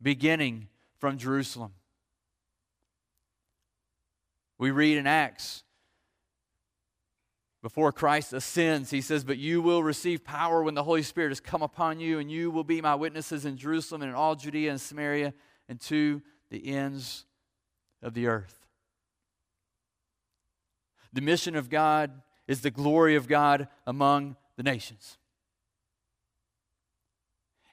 beginning 0.00 0.68
from 0.98 1.18
Jerusalem. 1.18 1.72
We 4.56 4.70
read 4.70 4.98
in 4.98 5.06
Acts, 5.06 5.64
before 7.60 7.90
Christ 7.90 8.32
ascends, 8.32 8.90
he 8.90 9.00
says, 9.00 9.24
But 9.24 9.38
you 9.38 9.60
will 9.60 9.82
receive 9.82 10.24
power 10.24 10.62
when 10.62 10.74
the 10.74 10.84
Holy 10.84 11.02
Spirit 11.02 11.30
has 11.30 11.40
come 11.40 11.62
upon 11.62 11.98
you, 11.98 12.20
and 12.20 12.30
you 12.30 12.52
will 12.52 12.64
be 12.64 12.80
my 12.80 12.94
witnesses 12.94 13.44
in 13.44 13.56
Jerusalem 13.56 14.02
and 14.02 14.10
in 14.10 14.14
all 14.14 14.36
Judea 14.36 14.70
and 14.70 14.80
Samaria 14.80 15.34
and 15.68 15.80
to 15.82 16.22
the 16.50 16.68
ends 16.68 17.24
of 18.02 18.14
the 18.14 18.26
earth. 18.26 18.66
The 21.12 21.20
mission 21.20 21.56
of 21.56 21.70
God 21.70 22.22
is 22.46 22.60
the 22.60 22.70
glory 22.70 23.16
of 23.16 23.28
God 23.28 23.68
among 23.86 24.36
the 24.56 24.62
nations. 24.62 25.18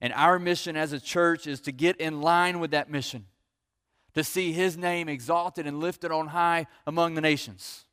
And 0.01 0.13
our 0.13 0.37
mission 0.37 0.75
as 0.75 0.93
a 0.93 0.99
church 0.99 1.47
is 1.47 1.61
to 1.61 1.71
get 1.71 1.97
in 1.97 2.21
line 2.21 2.59
with 2.59 2.71
that 2.71 2.89
mission, 2.89 3.25
to 4.13 4.23
see 4.23 4.51
his 4.51 4.77
name 4.77 5.09
exalted 5.09 5.65
and 5.65 5.79
lifted 5.79 6.11
on 6.11 6.27
high 6.27 6.67
among 6.85 7.15
the 7.15 7.21
nations. 7.21 7.85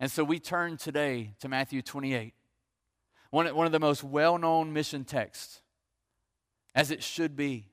And 0.00 0.10
so 0.10 0.24
we 0.24 0.38
turn 0.38 0.76
today 0.76 1.34
to 1.40 1.48
Matthew 1.48 1.82
28, 1.82 2.34
one, 3.30 3.54
one 3.54 3.66
of 3.66 3.72
the 3.72 3.80
most 3.80 4.02
well 4.02 4.38
known 4.38 4.72
mission 4.72 5.04
texts, 5.04 5.60
as 6.74 6.90
it 6.90 7.02
should 7.02 7.36
be. 7.36 7.66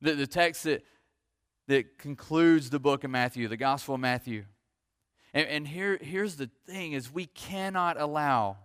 The, 0.00 0.12
the 0.14 0.26
text 0.26 0.64
that, 0.64 0.84
that 1.68 1.98
concludes 1.98 2.70
the 2.70 2.78
book 2.78 3.04
of 3.04 3.10
Matthew, 3.10 3.48
the 3.48 3.56
Gospel 3.56 3.94
of 3.94 4.00
Matthew. 4.00 4.44
And, 5.32 5.46
and 5.48 5.68
here, 5.68 5.98
here's 6.00 6.36
the 6.36 6.50
thing 6.66 6.92
is 6.92 7.12
we 7.12 7.26
cannot 7.26 8.00
allow 8.00 8.58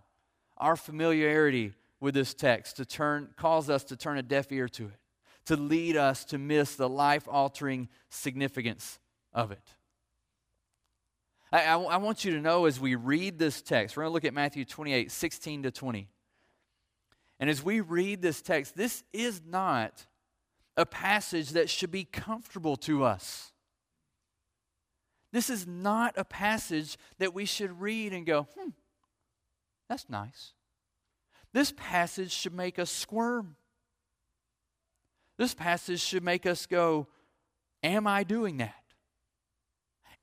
our 0.56 0.76
familiarity 0.76 1.72
with 1.98 2.14
this 2.14 2.34
text 2.34 2.76
to 2.76 2.84
turn 2.84 3.30
cause 3.36 3.68
us 3.70 3.84
to 3.84 3.96
turn 3.96 4.18
a 4.18 4.22
deaf 4.22 4.50
ear 4.52 4.68
to 4.68 4.86
it 4.86 5.00
to 5.46 5.56
lead 5.56 5.96
us 5.96 6.24
to 6.26 6.38
miss 6.38 6.76
the 6.76 6.88
life 6.88 7.26
altering 7.28 7.88
significance 8.08 8.98
of 9.32 9.50
it. 9.50 9.74
I, 11.50 11.64
I, 11.64 11.76
I, 11.76 11.96
want 11.96 12.24
you 12.24 12.32
to 12.32 12.40
know 12.40 12.66
as 12.66 12.78
we 12.78 12.94
read 12.94 13.38
this 13.38 13.60
text, 13.60 13.96
we're 13.96 14.04
going 14.04 14.10
to 14.10 14.14
look 14.14 14.24
at 14.24 14.34
Matthew 14.34 14.64
28 14.64 15.10
16 15.10 15.64
to 15.64 15.70
20. 15.70 16.08
And 17.40 17.50
as 17.50 17.64
we 17.64 17.80
read 17.80 18.22
this 18.22 18.42
text, 18.42 18.76
this 18.76 19.02
is 19.12 19.42
not 19.44 20.06
a 20.76 20.86
passage 20.86 21.50
that 21.50 21.68
should 21.68 21.90
be 21.90 22.04
comfortable 22.04 22.76
to 22.76 23.04
us. 23.04 23.52
This 25.32 25.50
is 25.50 25.66
not 25.66 26.14
a 26.16 26.24
passage 26.24 26.96
that 27.18 27.34
we 27.34 27.44
should 27.44 27.80
read 27.80 28.12
and 28.12 28.26
go, 28.26 28.48
hmm, 28.58 28.70
that's 29.88 30.08
nice. 30.08 30.52
This 31.52 31.72
passage 31.76 32.32
should 32.32 32.54
make 32.54 32.78
us 32.78 32.90
squirm. 32.90 33.56
This 35.38 35.54
passage 35.54 36.00
should 36.00 36.22
make 36.22 36.46
us 36.46 36.66
go, 36.66 37.08
Am 37.82 38.06
I 38.06 38.24
doing 38.24 38.58
that? 38.58 38.74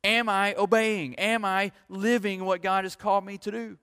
Am 0.03 0.29
I 0.29 0.53
obeying? 0.55 1.15
Am 1.15 1.43
I 1.43 1.71
living 1.89 2.45
what 2.45 2.61
God 2.61 2.83
has 2.83 2.95
called 2.95 3.25
me 3.25 3.37
to 3.39 3.51
do? 3.51 3.77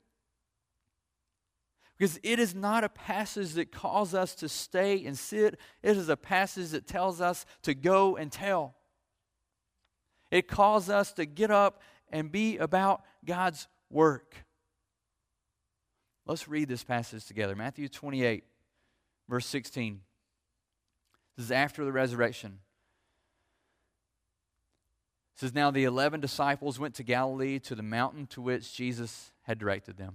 Because 1.98 2.18
it 2.22 2.38
is 2.38 2.54
not 2.54 2.82
a 2.82 2.88
passage 2.88 3.52
that 3.52 3.70
calls 3.70 4.14
us 4.14 4.34
to 4.36 4.48
stay 4.48 5.04
and 5.04 5.16
sit, 5.16 5.58
it 5.82 5.96
is 5.96 6.08
a 6.08 6.16
passage 6.16 6.70
that 6.70 6.86
tells 6.86 7.20
us 7.20 7.46
to 7.62 7.74
go 7.74 8.16
and 8.16 8.32
tell. 8.32 8.74
It 10.30 10.48
calls 10.48 10.90
us 10.90 11.12
to 11.12 11.26
get 11.26 11.50
up 11.52 11.80
and 12.10 12.32
be 12.32 12.58
about 12.58 13.02
God's 13.24 13.68
work. 13.90 14.44
Let's 16.26 16.48
read 16.48 16.68
this 16.68 16.82
passage 16.82 17.26
together 17.26 17.54
Matthew 17.54 17.88
28, 17.88 18.44
verse 19.28 19.46
16. 19.46 20.00
This 21.36 21.46
is 21.46 21.52
after 21.52 21.84
the 21.84 21.92
resurrection. 21.92 22.58
It 25.34 25.40
says, 25.40 25.54
Now 25.54 25.70
the 25.70 25.84
eleven 25.84 26.20
disciples 26.20 26.78
went 26.78 26.94
to 26.94 27.02
Galilee 27.02 27.58
to 27.60 27.74
the 27.74 27.82
mountain 27.82 28.26
to 28.28 28.40
which 28.40 28.74
Jesus 28.74 29.32
had 29.42 29.58
directed 29.58 29.96
them. 29.96 30.14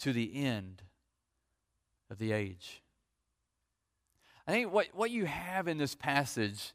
to 0.00 0.12
the 0.12 0.34
end 0.34 0.82
of 2.10 2.18
the 2.18 2.32
age. 2.32 2.82
I 4.46 4.52
think 4.52 4.72
what, 4.72 4.88
what 4.94 5.10
you 5.10 5.26
have 5.26 5.68
in 5.68 5.78
this 5.78 5.94
passage 5.94 6.72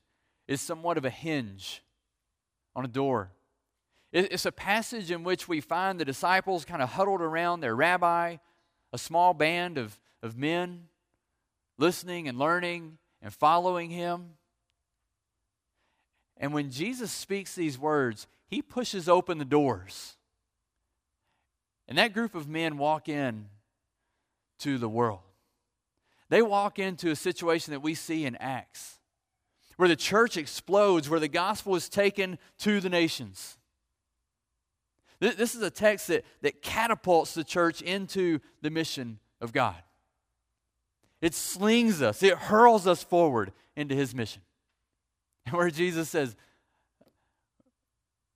is 0.47 0.61
somewhat 0.61 0.97
of 0.97 1.05
a 1.05 1.09
hinge 1.09 1.83
on 2.75 2.85
a 2.85 2.87
door. 2.87 3.31
It's 4.13 4.45
a 4.45 4.51
passage 4.51 5.11
in 5.11 5.23
which 5.23 5.47
we 5.47 5.59
find 5.59 5.99
the 5.99 6.05
disciples 6.05 6.63
kind 6.63 6.81
of 6.81 6.89
huddled 6.89 7.21
around 7.21 7.59
their 7.59 7.75
rabbi, 7.75 8.37
a 8.93 8.97
small 8.97 9.33
band 9.33 9.77
of, 9.77 9.99
of 10.23 10.37
men 10.37 10.85
listening 11.77 12.29
and 12.29 12.39
learning 12.39 12.97
and 13.21 13.33
following 13.33 13.89
him. 13.89 14.35
And 16.37 16.53
when 16.53 16.71
Jesus 16.71 17.11
speaks 17.11 17.55
these 17.55 17.77
words, 17.77 18.27
he 18.47 18.61
pushes 18.61 19.09
open 19.09 19.37
the 19.37 19.45
doors. 19.45 20.14
And 21.87 21.97
that 21.97 22.13
group 22.13 22.35
of 22.35 22.47
men 22.47 22.77
walk 22.77 23.07
in 23.09 23.45
to 24.59 24.77
the 24.77 24.89
world. 24.89 25.19
They 26.29 26.41
walk 26.41 26.79
into 26.79 27.11
a 27.11 27.15
situation 27.15 27.71
that 27.71 27.81
we 27.81 27.93
see 27.93 28.25
in 28.25 28.35
Acts, 28.37 28.99
where 29.77 29.89
the 29.89 29.95
church 29.95 30.37
explodes, 30.37 31.09
where 31.09 31.19
the 31.19 31.27
gospel 31.27 31.75
is 31.75 31.87
taken 31.87 32.39
to 32.59 32.79
the 32.79 32.89
nations. 32.89 33.57
This 35.19 35.55
is 35.55 35.61
a 35.61 35.69
text 35.69 36.07
that, 36.07 36.25
that 36.41 36.61
catapults 36.61 37.33
the 37.33 37.43
church 37.43 37.81
into 37.81 38.39
the 38.61 38.69
mission 38.69 39.19
of 39.39 39.53
God. 39.53 39.75
It 41.21 41.33
slings 41.33 42.01
us, 42.01 42.21
it 42.21 42.37
hurls 42.37 42.85
us 42.85 43.03
forward 43.03 43.51
into 43.75 43.95
his 43.95 44.13
mission. 44.13 44.41
And 45.45 45.55
where 45.55 45.69
Jesus 45.69 46.09
says, 46.09 46.35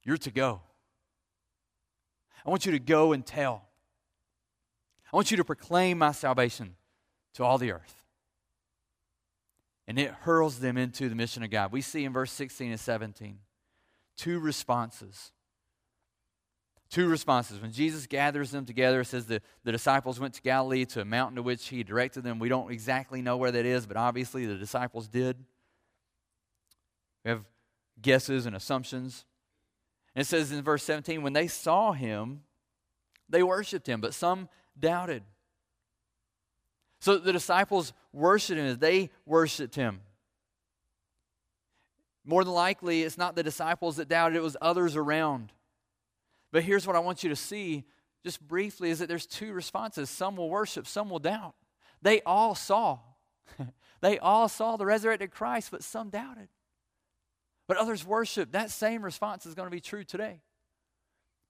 You're 0.03 0.17
to 0.17 0.31
go. 0.31 0.61
I 2.45 2.49
want 2.49 2.65
you 2.65 2.71
to 2.71 2.79
go 2.79 3.13
and 3.13 3.25
tell. 3.25 3.67
I 5.11 5.15
want 5.15 5.31
you 5.31 5.37
to 5.37 5.43
proclaim 5.43 5.97
my 5.97 6.11
salvation 6.11 6.75
to 7.33 7.43
all 7.43 7.57
the 7.57 7.71
earth. 7.71 8.03
And 9.87 9.97
it 9.97 10.11
hurls 10.11 10.59
them 10.59 10.77
into 10.77 11.09
the 11.09 11.15
mission 11.15 11.41
of 11.43 11.49
God. 11.49 11.71
We 11.71 11.81
see 11.81 12.05
in 12.05 12.13
verse 12.13 12.31
16 12.31 12.71
and 12.71 12.79
17 12.79 13.39
two 14.17 14.39
responses 14.39 15.31
two 16.89 17.07
responses. 17.07 17.61
When 17.61 17.71
Jesus 17.71 18.07
gathers 18.07 18.51
them 18.51 18.65
together, 18.65 19.01
it 19.01 19.05
says 19.05 19.25
the, 19.25 19.41
the 19.63 19.71
disciples 19.71 20.19
went 20.19 20.33
to 20.35 20.41
Galilee 20.41 20.85
to 20.85 21.01
a 21.01 21.05
mountain 21.05 21.35
to 21.35 21.43
which 21.43 21.67
he 21.67 21.83
directed 21.83 22.23
them. 22.23 22.39
We 22.39 22.49
don't 22.49 22.71
exactly 22.71 23.21
know 23.21 23.37
where 23.37 23.51
that 23.51 23.65
is, 23.65 23.85
but 23.85 23.97
obviously 23.97 24.45
the 24.45 24.55
disciples 24.55 25.07
did. 25.07 25.37
We 27.23 27.29
have 27.29 27.45
guesses 28.01 28.45
and 28.45 28.55
assumptions. 28.55 29.25
It 30.19 30.27
says 30.27 30.51
in 30.51 30.61
verse 30.61 30.83
17, 30.83 31.21
when 31.21 31.31
they 31.31 31.47
saw 31.47 31.93
him, 31.93 32.41
they 33.29 33.41
worshiped 33.41 33.87
him, 33.87 34.01
but 34.01 34.13
some 34.13 34.49
doubted. 34.77 35.23
So 36.99 37.17
the 37.17 37.31
disciples 37.31 37.93
worshiped 38.11 38.59
him 38.59 38.65
as 38.65 38.79
they 38.79 39.11
worshiped 39.25 39.75
him. 39.75 40.01
More 42.25 42.43
than 42.43 42.53
likely, 42.53 43.03
it's 43.03 43.17
not 43.17 43.35
the 43.35 43.43
disciples 43.43 43.95
that 43.95 44.09
doubted, 44.09 44.35
it 44.35 44.43
was 44.43 44.57
others 44.61 44.97
around. 44.97 45.53
But 46.51 46.63
here's 46.63 46.85
what 46.85 46.97
I 46.97 46.99
want 46.99 47.23
you 47.23 47.29
to 47.29 47.35
see 47.35 47.85
just 48.25 48.45
briefly 48.45 48.89
is 48.89 48.99
that 48.99 49.07
there's 49.07 49.25
two 49.25 49.53
responses. 49.53 50.09
Some 50.09 50.35
will 50.35 50.49
worship, 50.49 50.85
some 50.85 51.09
will 51.09 51.19
doubt. 51.19 51.55
They 52.01 52.21
all 52.23 52.55
saw. 52.55 52.99
they 54.01 54.19
all 54.19 54.49
saw 54.49 54.75
the 54.75 54.85
resurrected 54.85 55.31
Christ, 55.31 55.71
but 55.71 55.81
some 55.81 56.09
doubted. 56.09 56.49
But 57.69 57.77
others 57.77 58.03
worship. 58.03 58.53
That 58.53 58.71
same 58.71 59.03
response 59.03 59.45
is 59.45 59.53
going 59.53 59.67
to 59.67 59.71
be 59.71 59.79
true 59.79 60.03
today. 60.03 60.41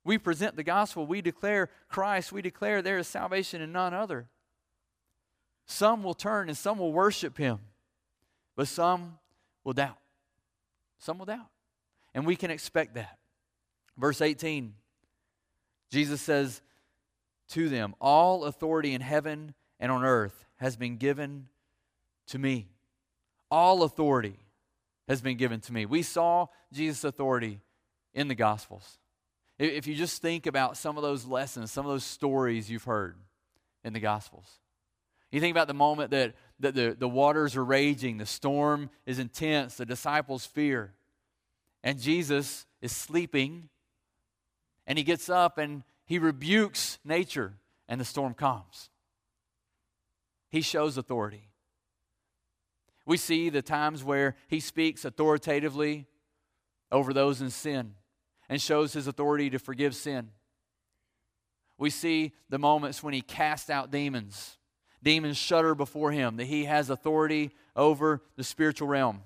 We 0.03 0.17
present 0.17 0.58
the 0.58 0.63
gospel, 0.63 1.08
we 1.08 1.21
declare 1.21 1.69
Christ, 1.88 2.34
we 2.34 2.41
declare 2.41 2.82
there 2.82 2.97
is 2.97 3.08
salvation 3.08 3.62
in 3.62 3.71
none 3.71 3.93
other. 3.93 4.27
Some 5.65 6.03
will 6.03 6.13
turn 6.13 6.49
and 6.49 6.58
some 6.58 6.77
will 6.77 6.91
worship 6.91 7.38
him, 7.38 7.60
but 8.58 8.67
some 8.67 9.17
will 9.63 9.71
doubt. 9.71 9.97
Some 10.97 11.19
will 11.19 11.25
doubt. 11.25 11.47
And 12.13 12.25
we 12.25 12.36
can 12.36 12.51
expect 12.51 12.95
that. 12.95 13.17
Verse 13.97 14.19
18 14.19 14.73
Jesus 15.89 16.21
says 16.21 16.62
to 17.49 17.69
them, 17.69 17.95
All 18.01 18.43
authority 18.43 18.93
in 18.93 18.99
heaven 18.99 19.53
and 19.79 19.89
on 19.89 20.03
earth 20.03 20.45
has 20.58 20.75
been 20.75 20.97
given 20.97 21.47
to 22.27 22.38
me. 22.38 22.67
All 23.49 23.84
authority 23.84 24.38
has 25.09 25.21
been 25.21 25.35
given 25.35 25.59
to 25.59 25.73
me. 25.73 25.85
We 25.85 26.01
saw 26.01 26.47
Jesus' 26.71 27.03
authority 27.03 27.59
in 28.13 28.29
the 28.29 28.35
Gospels. 28.35 28.97
If 29.57 29.87
you 29.87 29.95
just 29.95 30.21
think 30.21 30.45
about 30.45 30.77
some 30.77 30.95
of 30.95 31.03
those 31.03 31.25
lessons, 31.25 31.69
some 31.69 31.85
of 31.85 31.91
those 31.91 32.05
stories 32.05 32.71
you've 32.71 32.85
heard 32.85 33.17
in 33.83 33.91
the 33.91 33.99
Gospels, 33.99 34.45
you 35.31 35.41
think 35.41 35.53
about 35.53 35.67
the 35.67 35.73
moment 35.73 36.11
that, 36.11 36.33
that 36.61 36.73
the, 36.73 36.95
the 36.97 37.09
waters 37.09 37.57
are 37.57 37.65
raging, 37.65 38.17
the 38.17 38.25
storm 38.25 38.89
is 39.05 39.19
intense, 39.19 39.75
the 39.75 39.85
disciples 39.85 40.45
fear, 40.45 40.93
and 41.83 41.99
Jesus 41.99 42.65
is 42.81 42.95
sleeping 42.95 43.67
and 44.87 44.97
he 44.97 45.03
gets 45.03 45.29
up 45.29 45.59
and 45.59 45.83
he 46.05 46.17
rebukes 46.17 46.97
nature, 47.05 47.53
and 47.87 48.01
the 48.01 48.05
storm 48.05 48.33
calms. 48.33 48.89
He 50.49 50.61
shows 50.61 50.97
authority. 50.97 51.48
We 53.09 53.17
see 53.17 53.49
the 53.49 53.63
times 53.63 54.03
where 54.03 54.35
he 54.47 54.59
speaks 54.59 55.03
authoritatively 55.03 56.05
over 56.91 57.11
those 57.11 57.41
in 57.41 57.49
sin 57.49 57.95
and 58.47 58.61
shows 58.61 58.93
his 58.93 59.07
authority 59.07 59.49
to 59.49 59.57
forgive 59.57 59.95
sin. 59.95 60.29
We 61.79 61.89
see 61.89 62.33
the 62.49 62.59
moments 62.59 63.01
when 63.01 63.15
he 63.15 63.21
casts 63.21 63.71
out 63.71 63.89
demons. 63.89 64.59
Demons 65.01 65.37
shudder 65.37 65.73
before 65.73 66.11
him, 66.11 66.37
that 66.37 66.45
he 66.45 66.65
has 66.65 66.91
authority 66.91 67.49
over 67.75 68.21
the 68.35 68.43
spiritual 68.43 68.87
realm. 68.87 69.23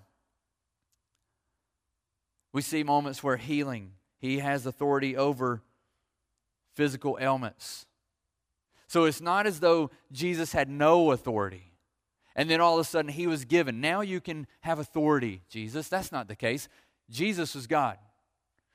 We 2.54 2.62
see 2.62 2.84
moments 2.84 3.22
where 3.22 3.36
healing, 3.36 3.96
he 4.18 4.40
has 4.40 4.66
authority 4.66 5.18
over 5.18 5.62
physical 6.72 7.18
ailments. 7.20 7.86
So 8.88 9.04
it's 9.04 9.20
not 9.20 9.46
as 9.46 9.60
though 9.60 9.92
Jesus 10.10 10.54
had 10.54 10.70
no 10.70 11.12
authority 11.12 11.73
and 12.36 12.50
then 12.50 12.62
all 12.62 12.76
of 12.76 12.82
a 12.82 12.84
sudden 12.84 13.12
he 13.12 13.28
was 13.28 13.46
given. 13.46 13.82
Now 13.82 14.02
you 14.02 14.20
can 14.20 14.48
have 14.62 14.80
authority, 14.80 15.42
Jesus. 15.50 15.88
That's 15.88 16.12
not 16.12 16.28
the 16.28 16.36
case. 16.36 16.68
Jesus 17.10 17.56
was 17.56 17.68
God. 17.68 17.98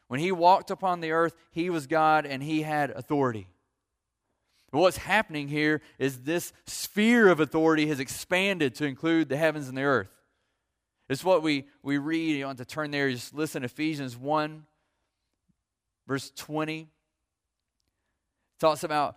When 0.08 0.20
he 0.20 0.32
walked 0.32 0.70
upon 0.70 1.00
the 1.00 1.12
earth, 1.12 1.34
he 1.50 1.70
was 1.70 1.86
God 1.86 2.24
and 2.24 2.42
he 2.42 2.62
had 2.62 2.90
authority. 2.90 3.48
But 4.70 4.80
what's 4.80 4.98
happening 4.98 5.48
here 5.48 5.80
is 5.98 6.22
this 6.22 6.52
sphere 6.66 7.28
of 7.28 7.40
authority 7.40 7.86
has 7.86 8.00
expanded 8.00 8.74
to 8.76 8.84
include 8.84 9.28
the 9.28 9.36
heavens 9.36 9.68
and 9.68 9.76
the 9.76 9.82
earth. 9.82 10.10
It's 11.08 11.24
what 11.24 11.42
we, 11.42 11.66
we 11.82 11.96
read. 11.96 12.36
You 12.36 12.46
want 12.46 12.58
to 12.58 12.66
turn 12.66 12.90
there, 12.90 13.10
just 13.10 13.34
listen 13.34 13.64
Ephesians 13.64 14.16
1, 14.16 14.64
verse 16.06 16.30
20. 16.36 16.80
It 16.80 16.88
talks 18.60 18.84
about 18.84 19.16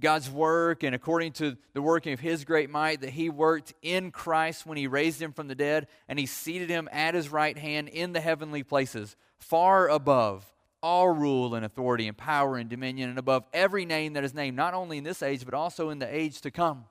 God's 0.00 0.28
work 0.28 0.82
and 0.82 0.94
according 0.94 1.32
to 1.34 1.56
the 1.72 1.82
working 1.82 2.12
of 2.12 2.20
his 2.20 2.44
great 2.44 2.68
might 2.68 3.00
that 3.02 3.10
he 3.10 3.30
worked 3.30 3.74
in 3.80 4.10
Christ 4.10 4.66
when 4.66 4.76
he 4.76 4.86
raised 4.86 5.22
him 5.22 5.32
from 5.32 5.46
the 5.46 5.54
dead 5.54 5.86
and 6.08 6.18
he 6.18 6.26
seated 6.26 6.68
him 6.68 6.88
at 6.90 7.14
his 7.14 7.28
right 7.28 7.56
hand 7.56 7.88
in 7.88 8.12
the 8.12 8.20
heavenly 8.20 8.62
places, 8.62 9.16
far 9.38 9.88
above 9.88 10.52
all 10.82 11.08
rule 11.08 11.54
and 11.54 11.64
authority 11.64 12.08
and 12.08 12.16
power 12.16 12.56
and 12.56 12.68
dominion 12.68 13.08
and 13.08 13.18
above 13.18 13.44
every 13.54 13.86
name 13.86 14.14
that 14.14 14.24
is 14.24 14.34
named, 14.34 14.56
not 14.56 14.74
only 14.74 14.98
in 14.98 15.04
this 15.04 15.22
age, 15.22 15.44
but 15.44 15.54
also 15.54 15.90
in 15.90 15.98
the 15.98 16.14
age 16.14 16.40
to 16.42 16.50
come. 16.50 16.84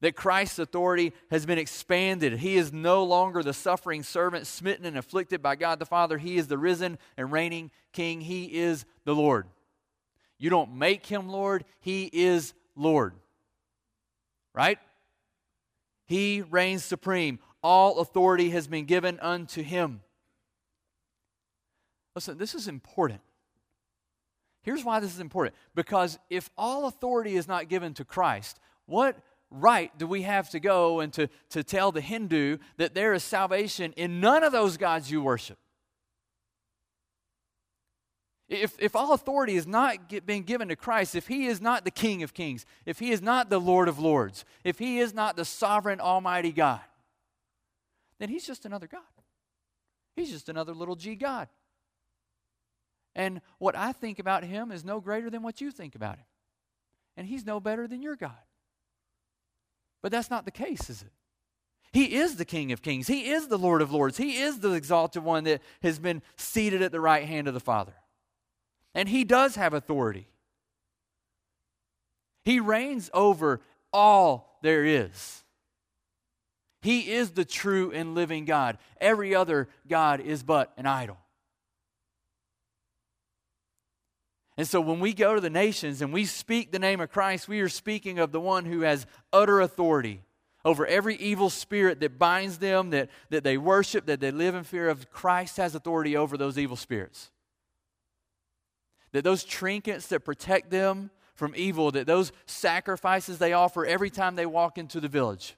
That 0.00 0.14
Christ's 0.14 0.58
authority 0.58 1.12
has 1.30 1.46
been 1.46 1.58
expanded. 1.58 2.38
He 2.38 2.56
is 2.56 2.72
no 2.72 3.02
longer 3.02 3.42
the 3.42 3.54
suffering 3.54 4.02
servant, 4.02 4.46
smitten 4.46 4.84
and 4.84 4.98
afflicted 4.98 5.40
by 5.40 5.56
God 5.56 5.78
the 5.78 5.86
Father. 5.86 6.18
He 6.18 6.36
is 6.36 6.48
the 6.48 6.58
risen 6.58 6.98
and 7.16 7.32
reigning 7.32 7.70
King. 7.92 8.20
He 8.20 8.44
is 8.58 8.84
the 9.04 9.14
Lord. 9.14 9.46
You 10.38 10.50
don't 10.50 10.74
make 10.76 11.06
him 11.06 11.28
Lord, 11.28 11.64
he 11.80 12.08
is 12.12 12.54
Lord. 12.76 13.14
Right? 14.54 14.78
He 16.06 16.42
reigns 16.42 16.84
supreme. 16.84 17.38
All 17.62 18.00
authority 18.00 18.50
has 18.50 18.66
been 18.66 18.84
given 18.84 19.18
unto 19.20 19.62
him. 19.62 20.00
Listen, 22.14 22.38
this 22.38 22.54
is 22.54 22.66
important. 22.66 23.20
Here's 24.62 24.84
why 24.84 25.00
this 25.00 25.14
is 25.14 25.20
important. 25.20 25.56
Because 25.74 26.18
if 26.30 26.50
all 26.56 26.86
authority 26.86 27.36
is 27.36 27.46
not 27.46 27.68
given 27.68 27.94
to 27.94 28.04
Christ, 28.04 28.58
what 28.86 29.16
right 29.50 29.96
do 29.98 30.06
we 30.06 30.22
have 30.22 30.50
to 30.50 30.60
go 30.60 31.00
and 31.00 31.12
to, 31.14 31.28
to 31.50 31.62
tell 31.62 31.92
the 31.92 32.00
Hindu 32.00 32.58
that 32.76 32.94
there 32.94 33.12
is 33.12 33.22
salvation 33.22 33.92
in 33.96 34.20
none 34.20 34.44
of 34.44 34.52
those 34.52 34.76
gods 34.76 35.10
you 35.10 35.22
worship? 35.22 35.58
If, 38.48 38.80
if 38.80 38.96
all 38.96 39.12
authority 39.12 39.56
is 39.56 39.66
not 39.66 40.08
get, 40.08 40.24
being 40.24 40.42
given 40.42 40.68
to 40.68 40.76
Christ, 40.76 41.14
if 41.14 41.26
He 41.26 41.46
is 41.46 41.60
not 41.60 41.84
the 41.84 41.90
King 41.90 42.22
of 42.22 42.32
Kings, 42.32 42.64
if 42.86 42.98
He 42.98 43.10
is 43.10 43.20
not 43.20 43.50
the 43.50 43.60
Lord 43.60 43.88
of 43.88 43.98
Lords, 43.98 44.44
if 44.64 44.78
He 44.78 45.00
is 45.00 45.12
not 45.12 45.36
the 45.36 45.44
sovereign 45.44 46.00
Almighty 46.00 46.52
God, 46.52 46.80
then 48.18 48.30
He's 48.30 48.46
just 48.46 48.64
another 48.64 48.86
God. 48.86 49.02
He's 50.16 50.30
just 50.30 50.48
another 50.48 50.72
little 50.72 50.96
g 50.96 51.14
God. 51.14 51.48
And 53.14 53.40
what 53.58 53.76
I 53.76 53.92
think 53.92 54.18
about 54.18 54.44
Him 54.44 54.72
is 54.72 54.84
no 54.84 55.00
greater 55.00 55.28
than 55.28 55.42
what 55.42 55.60
you 55.60 55.70
think 55.70 55.94
about 55.94 56.16
Him. 56.16 56.24
And 57.16 57.26
He's 57.26 57.44
no 57.44 57.60
better 57.60 57.86
than 57.86 58.00
your 58.00 58.16
God. 58.16 58.32
But 60.02 60.10
that's 60.10 60.30
not 60.30 60.46
the 60.46 60.50
case, 60.50 60.88
is 60.88 61.02
it? 61.02 61.12
He 61.92 62.16
is 62.16 62.36
the 62.36 62.44
King 62.44 62.72
of 62.72 62.80
Kings. 62.80 63.06
He 63.06 63.30
is 63.30 63.48
the 63.48 63.58
Lord 63.58 63.82
of 63.82 63.92
Lords. 63.92 64.16
He 64.16 64.38
is 64.38 64.60
the 64.60 64.72
exalted 64.72 65.22
one 65.22 65.44
that 65.44 65.60
has 65.82 65.98
been 65.98 66.22
seated 66.36 66.80
at 66.80 66.92
the 66.92 67.00
right 67.00 67.24
hand 67.24 67.48
of 67.48 67.54
the 67.54 67.60
Father. 67.60 67.94
And 68.94 69.08
he 69.08 69.24
does 69.24 69.54
have 69.56 69.74
authority. 69.74 70.28
He 72.44 72.60
reigns 72.60 73.10
over 73.12 73.60
all 73.92 74.58
there 74.62 74.84
is. 74.84 75.44
He 76.80 77.12
is 77.12 77.32
the 77.32 77.44
true 77.44 77.90
and 77.92 78.14
living 78.14 78.44
God. 78.44 78.78
Every 79.00 79.34
other 79.34 79.68
God 79.88 80.20
is 80.20 80.42
but 80.42 80.72
an 80.76 80.86
idol. 80.86 81.18
And 84.56 84.66
so 84.66 84.80
when 84.80 84.98
we 84.98 85.12
go 85.12 85.34
to 85.34 85.40
the 85.40 85.50
nations 85.50 86.02
and 86.02 86.12
we 86.12 86.24
speak 86.24 86.72
the 86.72 86.78
name 86.78 87.00
of 87.00 87.10
Christ, 87.10 87.48
we 87.48 87.60
are 87.60 87.68
speaking 87.68 88.18
of 88.18 88.32
the 88.32 88.40
one 88.40 88.64
who 88.64 88.80
has 88.80 89.06
utter 89.32 89.60
authority 89.60 90.22
over 90.64 90.84
every 90.86 91.14
evil 91.16 91.50
spirit 91.50 92.00
that 92.00 92.18
binds 92.18 92.58
them, 92.58 92.90
that, 92.90 93.08
that 93.30 93.44
they 93.44 93.56
worship, 93.56 94.06
that 94.06 94.18
they 94.18 94.32
live 94.32 94.56
in 94.56 94.64
fear 94.64 94.88
of. 94.88 95.10
Christ 95.10 95.58
has 95.58 95.74
authority 95.76 96.16
over 96.16 96.36
those 96.36 96.58
evil 96.58 96.76
spirits 96.76 97.30
that 99.12 99.24
those 99.24 99.44
trinkets 99.44 100.08
that 100.08 100.20
protect 100.20 100.70
them 100.70 101.10
from 101.34 101.54
evil, 101.56 101.90
that 101.92 102.06
those 102.06 102.32
sacrifices 102.46 103.38
they 103.38 103.52
offer 103.52 103.86
every 103.86 104.10
time 104.10 104.34
they 104.34 104.46
walk 104.46 104.76
into 104.76 105.00
the 105.00 105.08
village, 105.08 105.56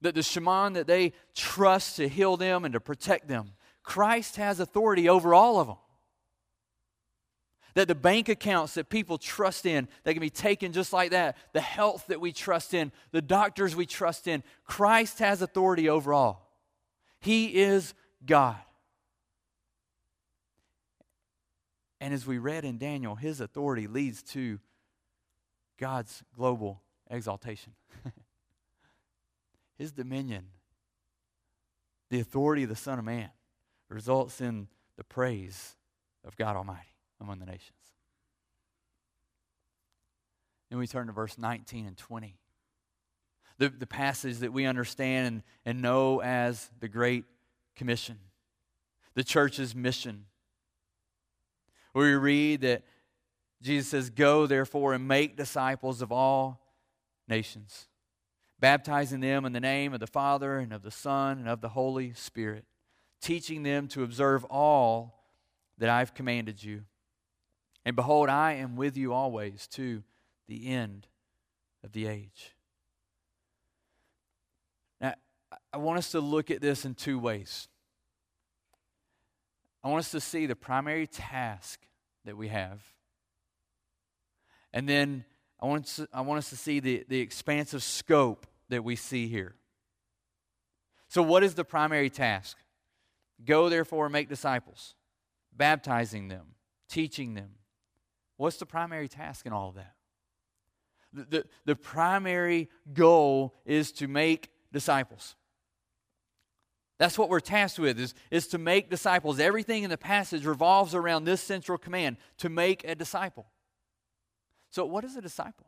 that 0.00 0.14
the 0.14 0.22
shaman 0.22 0.72
that 0.72 0.86
they 0.86 1.12
trust 1.34 1.96
to 1.96 2.08
heal 2.08 2.36
them 2.36 2.64
and 2.64 2.72
to 2.72 2.80
protect 2.80 3.28
them, 3.28 3.52
Christ 3.82 4.36
has 4.36 4.60
authority 4.60 5.08
over 5.08 5.34
all 5.34 5.60
of 5.60 5.66
them. 5.66 5.76
That 7.74 7.86
the 7.86 7.94
bank 7.94 8.28
accounts 8.28 8.74
that 8.74 8.88
people 8.88 9.16
trust 9.16 9.64
in, 9.64 9.88
they 10.02 10.12
can 10.12 10.20
be 10.20 10.30
taken 10.30 10.72
just 10.72 10.92
like 10.92 11.10
that. 11.10 11.36
The 11.52 11.60
health 11.60 12.06
that 12.08 12.20
we 12.20 12.32
trust 12.32 12.74
in, 12.74 12.90
the 13.12 13.22
doctors 13.22 13.76
we 13.76 13.86
trust 13.86 14.26
in, 14.26 14.42
Christ 14.64 15.20
has 15.20 15.40
authority 15.40 15.88
over 15.88 16.12
all. 16.12 16.50
He 17.20 17.54
is 17.60 17.94
God. 18.26 18.56
And 22.00 22.14
as 22.14 22.26
we 22.26 22.38
read 22.38 22.64
in 22.64 22.78
Daniel, 22.78 23.14
his 23.14 23.40
authority 23.40 23.86
leads 23.86 24.22
to 24.22 24.58
God's 25.78 26.22
global 26.34 26.82
exaltation. 27.10 27.74
his 29.78 29.92
dominion, 29.92 30.46
the 32.08 32.20
authority 32.20 32.62
of 32.62 32.68
the 32.68 32.76
Son 32.76 32.98
of 32.98 33.04
Man, 33.04 33.30
results 33.88 34.40
in 34.40 34.68
the 34.96 35.04
praise 35.04 35.76
of 36.24 36.36
God 36.36 36.56
Almighty 36.56 36.94
among 37.20 37.38
the 37.38 37.46
nations. 37.46 37.72
Then 40.70 40.78
we 40.78 40.86
turn 40.86 41.08
to 41.08 41.12
verse 41.12 41.36
19 41.36 41.86
and 41.86 41.96
20. 41.96 42.36
The, 43.58 43.68
the 43.68 43.86
passage 43.86 44.38
that 44.38 44.52
we 44.52 44.64
understand 44.64 45.26
and, 45.26 45.42
and 45.66 45.82
know 45.82 46.22
as 46.22 46.70
the 46.78 46.88
Great 46.88 47.24
Commission, 47.76 48.18
the 49.14 49.24
church's 49.24 49.74
mission 49.74 50.26
we 51.94 52.14
read 52.14 52.62
that 52.62 52.82
Jesus 53.62 53.88
says, 53.88 54.10
Go 54.10 54.46
therefore 54.46 54.94
and 54.94 55.06
make 55.06 55.36
disciples 55.36 56.02
of 56.02 56.12
all 56.12 56.60
nations, 57.28 57.88
baptizing 58.58 59.20
them 59.20 59.44
in 59.44 59.52
the 59.52 59.60
name 59.60 59.92
of 59.92 60.00
the 60.00 60.06
Father 60.06 60.58
and 60.58 60.72
of 60.72 60.82
the 60.82 60.90
Son 60.90 61.38
and 61.38 61.48
of 61.48 61.60
the 61.60 61.70
Holy 61.70 62.12
Spirit, 62.14 62.64
teaching 63.20 63.62
them 63.62 63.88
to 63.88 64.02
observe 64.02 64.44
all 64.44 65.24
that 65.78 65.88
I've 65.88 66.14
commanded 66.14 66.62
you. 66.62 66.82
And 67.84 67.96
behold, 67.96 68.28
I 68.28 68.52
am 68.52 68.76
with 68.76 68.96
you 68.96 69.12
always 69.12 69.66
to 69.68 70.02
the 70.48 70.68
end 70.68 71.06
of 71.82 71.92
the 71.92 72.06
age. 72.06 72.54
Now, 75.00 75.14
I 75.72 75.78
want 75.78 75.98
us 75.98 76.10
to 76.12 76.20
look 76.20 76.50
at 76.50 76.60
this 76.60 76.84
in 76.84 76.94
two 76.94 77.18
ways. 77.18 77.68
I 79.82 79.88
want 79.88 80.00
us 80.00 80.10
to 80.12 80.20
see 80.20 80.46
the 80.46 80.56
primary 80.56 81.06
task 81.06 81.80
that 82.24 82.36
we 82.36 82.48
have. 82.48 82.82
And 84.72 84.88
then 84.88 85.24
I 85.58 85.66
want, 85.66 85.86
to, 85.86 86.08
I 86.12 86.20
want 86.20 86.38
us 86.38 86.50
to 86.50 86.56
see 86.56 86.80
the, 86.80 87.04
the 87.08 87.20
expansive 87.20 87.82
scope 87.82 88.46
that 88.68 88.84
we 88.84 88.96
see 88.96 89.26
here. 89.26 89.54
So, 91.08 91.22
what 91.22 91.42
is 91.42 91.54
the 91.54 91.64
primary 91.64 92.08
task? 92.08 92.56
Go, 93.44 93.68
therefore, 93.68 94.06
and 94.06 94.12
make 94.12 94.28
disciples, 94.28 94.94
baptizing 95.56 96.28
them, 96.28 96.54
teaching 96.88 97.34
them. 97.34 97.50
What's 98.36 98.58
the 98.58 98.66
primary 98.66 99.08
task 99.08 99.44
in 99.44 99.52
all 99.52 99.70
of 99.70 99.74
that? 99.74 99.94
The, 101.12 101.24
the, 101.24 101.44
the 101.64 101.76
primary 101.76 102.68
goal 102.92 103.54
is 103.64 103.92
to 103.92 104.08
make 104.08 104.50
disciples. 104.72 105.34
That's 107.00 107.16
what 107.16 107.30
we're 107.30 107.40
tasked 107.40 107.78
with 107.78 107.98
is, 107.98 108.12
is 108.30 108.46
to 108.48 108.58
make 108.58 108.90
disciples. 108.90 109.40
Everything 109.40 109.84
in 109.84 109.90
the 109.90 109.96
passage 109.96 110.44
revolves 110.44 110.94
around 110.94 111.24
this 111.24 111.40
central 111.40 111.78
command 111.78 112.18
to 112.36 112.50
make 112.50 112.84
a 112.84 112.94
disciple. 112.94 113.46
So 114.68 114.84
what 114.84 115.02
is 115.04 115.16
a 115.16 115.22
disciple? 115.22 115.64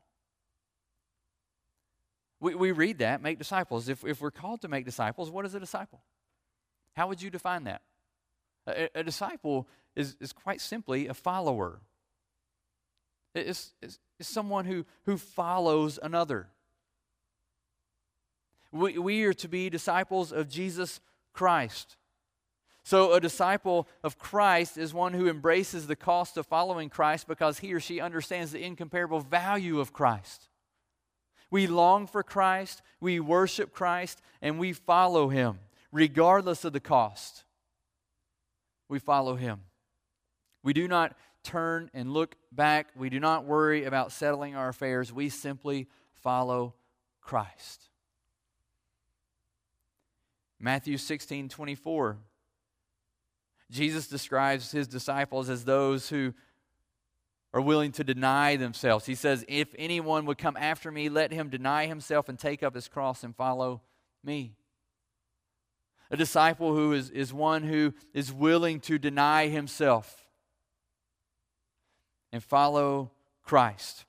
We, 2.38 2.54
we 2.54 2.70
read 2.72 2.98
that, 2.98 3.22
make 3.22 3.38
disciples. 3.38 3.88
If, 3.88 4.04
if 4.04 4.20
we're 4.20 4.30
called 4.30 4.60
to 4.60 4.68
make 4.68 4.84
disciples, 4.84 5.30
what 5.30 5.46
is 5.46 5.54
a 5.54 5.60
disciple? 5.60 6.02
How 6.96 7.08
would 7.08 7.22
you 7.22 7.30
define 7.30 7.64
that? 7.64 7.80
A, 8.66 8.90
a 8.96 9.02
disciple 9.02 9.66
is, 9.96 10.18
is 10.20 10.34
quite 10.34 10.60
simply 10.60 11.08
a 11.08 11.14
follower. 11.14 11.80
It's, 13.34 13.72
it's, 13.80 13.98
it's 14.20 14.28
someone 14.28 14.66
who, 14.66 14.84
who 15.06 15.16
follows 15.16 15.98
another. 16.02 16.48
We, 18.70 18.98
we 18.98 19.24
are 19.24 19.32
to 19.32 19.48
be 19.48 19.70
disciples 19.70 20.30
of 20.30 20.50
Jesus 20.50 21.00
Christ. 21.32 21.96
So, 22.84 23.12
a 23.12 23.20
disciple 23.20 23.86
of 24.02 24.18
Christ 24.18 24.76
is 24.76 24.92
one 24.92 25.12
who 25.12 25.28
embraces 25.28 25.86
the 25.86 25.96
cost 25.96 26.36
of 26.36 26.46
following 26.46 26.88
Christ 26.88 27.28
because 27.28 27.60
he 27.60 27.72
or 27.72 27.80
she 27.80 28.00
understands 28.00 28.50
the 28.50 28.62
incomparable 28.62 29.20
value 29.20 29.78
of 29.78 29.92
Christ. 29.92 30.48
We 31.50 31.66
long 31.66 32.06
for 32.06 32.22
Christ, 32.22 32.82
we 33.00 33.20
worship 33.20 33.72
Christ, 33.72 34.20
and 34.40 34.58
we 34.58 34.72
follow 34.72 35.28
him 35.28 35.60
regardless 35.92 36.64
of 36.64 36.72
the 36.72 36.80
cost. 36.80 37.44
We 38.88 38.98
follow 38.98 39.36
him. 39.36 39.60
We 40.64 40.72
do 40.72 40.88
not 40.88 41.16
turn 41.44 41.90
and 41.94 42.12
look 42.12 42.36
back. 42.50 42.88
We 42.96 43.10
do 43.10 43.20
not 43.20 43.44
worry 43.44 43.84
about 43.84 44.12
settling 44.12 44.56
our 44.56 44.68
affairs. 44.68 45.12
We 45.12 45.28
simply 45.28 45.88
follow 46.14 46.74
Christ. 47.20 47.88
Matthew 50.62 50.96
16 50.96 51.48
24. 51.48 52.18
Jesus 53.68 54.06
describes 54.06 54.70
his 54.70 54.86
disciples 54.86 55.50
as 55.50 55.64
those 55.64 56.08
who 56.08 56.32
are 57.52 57.60
willing 57.60 57.90
to 57.92 58.04
deny 58.04 58.54
themselves. 58.56 59.06
He 59.06 59.16
says, 59.16 59.44
If 59.48 59.74
anyone 59.76 60.24
would 60.26 60.38
come 60.38 60.56
after 60.56 60.92
me, 60.92 61.08
let 61.08 61.32
him 61.32 61.48
deny 61.48 61.86
himself 61.86 62.28
and 62.28 62.38
take 62.38 62.62
up 62.62 62.76
his 62.76 62.86
cross 62.86 63.24
and 63.24 63.34
follow 63.34 63.82
me. 64.22 64.52
A 66.12 66.16
disciple 66.16 66.74
who 66.74 66.92
is, 66.92 67.10
is 67.10 67.32
one 67.32 67.64
who 67.64 67.92
is 68.14 68.32
willing 68.32 68.78
to 68.80 68.98
deny 68.98 69.48
himself 69.48 70.28
and 72.30 72.42
follow 72.42 73.10
Christ. 73.42 74.04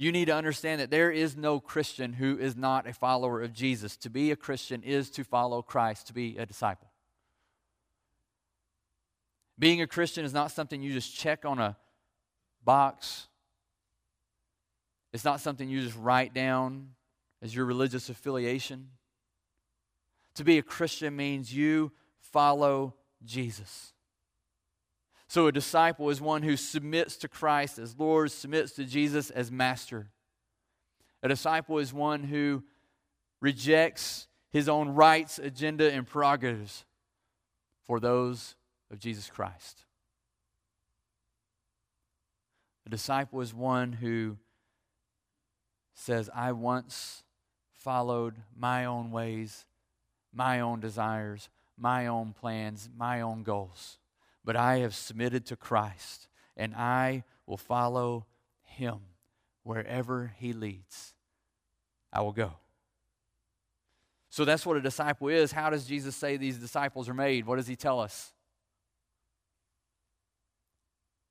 You 0.00 0.12
need 0.12 0.28
to 0.28 0.34
understand 0.34 0.80
that 0.80 0.90
there 0.90 1.10
is 1.10 1.36
no 1.36 1.60
Christian 1.60 2.14
who 2.14 2.38
is 2.38 2.56
not 2.56 2.86
a 2.86 2.94
follower 2.94 3.42
of 3.42 3.52
Jesus. 3.52 3.98
To 3.98 4.08
be 4.08 4.30
a 4.30 4.36
Christian 4.36 4.82
is 4.82 5.10
to 5.10 5.24
follow 5.24 5.60
Christ, 5.60 6.06
to 6.06 6.14
be 6.14 6.38
a 6.38 6.46
disciple. 6.46 6.88
Being 9.58 9.82
a 9.82 9.86
Christian 9.86 10.24
is 10.24 10.32
not 10.32 10.52
something 10.52 10.80
you 10.80 10.94
just 10.94 11.14
check 11.14 11.44
on 11.44 11.58
a 11.58 11.76
box. 12.64 13.26
It's 15.12 15.26
not 15.26 15.42
something 15.42 15.68
you 15.68 15.82
just 15.82 15.98
write 15.98 16.32
down 16.32 16.92
as 17.42 17.54
your 17.54 17.66
religious 17.66 18.08
affiliation. 18.08 18.88
To 20.36 20.44
be 20.44 20.56
a 20.56 20.62
Christian 20.62 21.14
means 21.14 21.54
you 21.54 21.92
follow 22.20 22.94
Jesus. 23.22 23.92
So 25.30 25.46
a 25.46 25.52
disciple 25.52 26.10
is 26.10 26.20
one 26.20 26.42
who 26.42 26.56
submits 26.56 27.16
to 27.18 27.28
Christ 27.28 27.78
as 27.78 27.96
Lord, 27.96 28.32
submits 28.32 28.72
to 28.72 28.84
Jesus 28.84 29.30
as 29.30 29.48
Master. 29.48 30.08
A 31.22 31.28
disciple 31.28 31.78
is 31.78 31.92
one 31.92 32.24
who 32.24 32.64
rejects 33.40 34.26
his 34.50 34.68
own 34.68 34.88
rights, 34.88 35.38
agenda, 35.38 35.88
and 35.92 36.04
prerogatives 36.04 36.84
for 37.86 38.00
those 38.00 38.56
of 38.90 38.98
Jesus 38.98 39.30
Christ. 39.30 39.84
A 42.84 42.90
disciple 42.90 43.40
is 43.40 43.54
one 43.54 43.92
who 43.92 44.36
says, 45.94 46.28
I 46.34 46.50
once 46.50 47.22
followed 47.72 48.34
my 48.58 48.84
own 48.84 49.12
ways, 49.12 49.64
my 50.34 50.58
own 50.58 50.80
desires, 50.80 51.48
my 51.78 52.08
own 52.08 52.32
plans, 52.32 52.88
my 52.98 53.20
own 53.20 53.44
goals 53.44 53.99
but 54.50 54.56
I 54.56 54.78
have 54.78 54.96
submitted 54.96 55.46
to 55.46 55.54
Christ, 55.54 56.26
and 56.56 56.74
I 56.74 57.22
will 57.46 57.56
follow 57.56 58.26
him 58.64 58.98
wherever 59.62 60.34
he 60.38 60.52
leads. 60.52 61.14
I 62.12 62.22
will 62.22 62.32
go. 62.32 62.54
So 64.28 64.44
that's 64.44 64.66
what 64.66 64.76
a 64.76 64.80
disciple 64.80 65.28
is. 65.28 65.52
How 65.52 65.70
does 65.70 65.86
Jesus 65.86 66.16
say 66.16 66.36
these 66.36 66.56
disciples 66.56 67.08
are 67.08 67.14
made? 67.14 67.46
What 67.46 67.58
does 67.58 67.68
he 67.68 67.76
tell 67.76 68.00
us? 68.00 68.32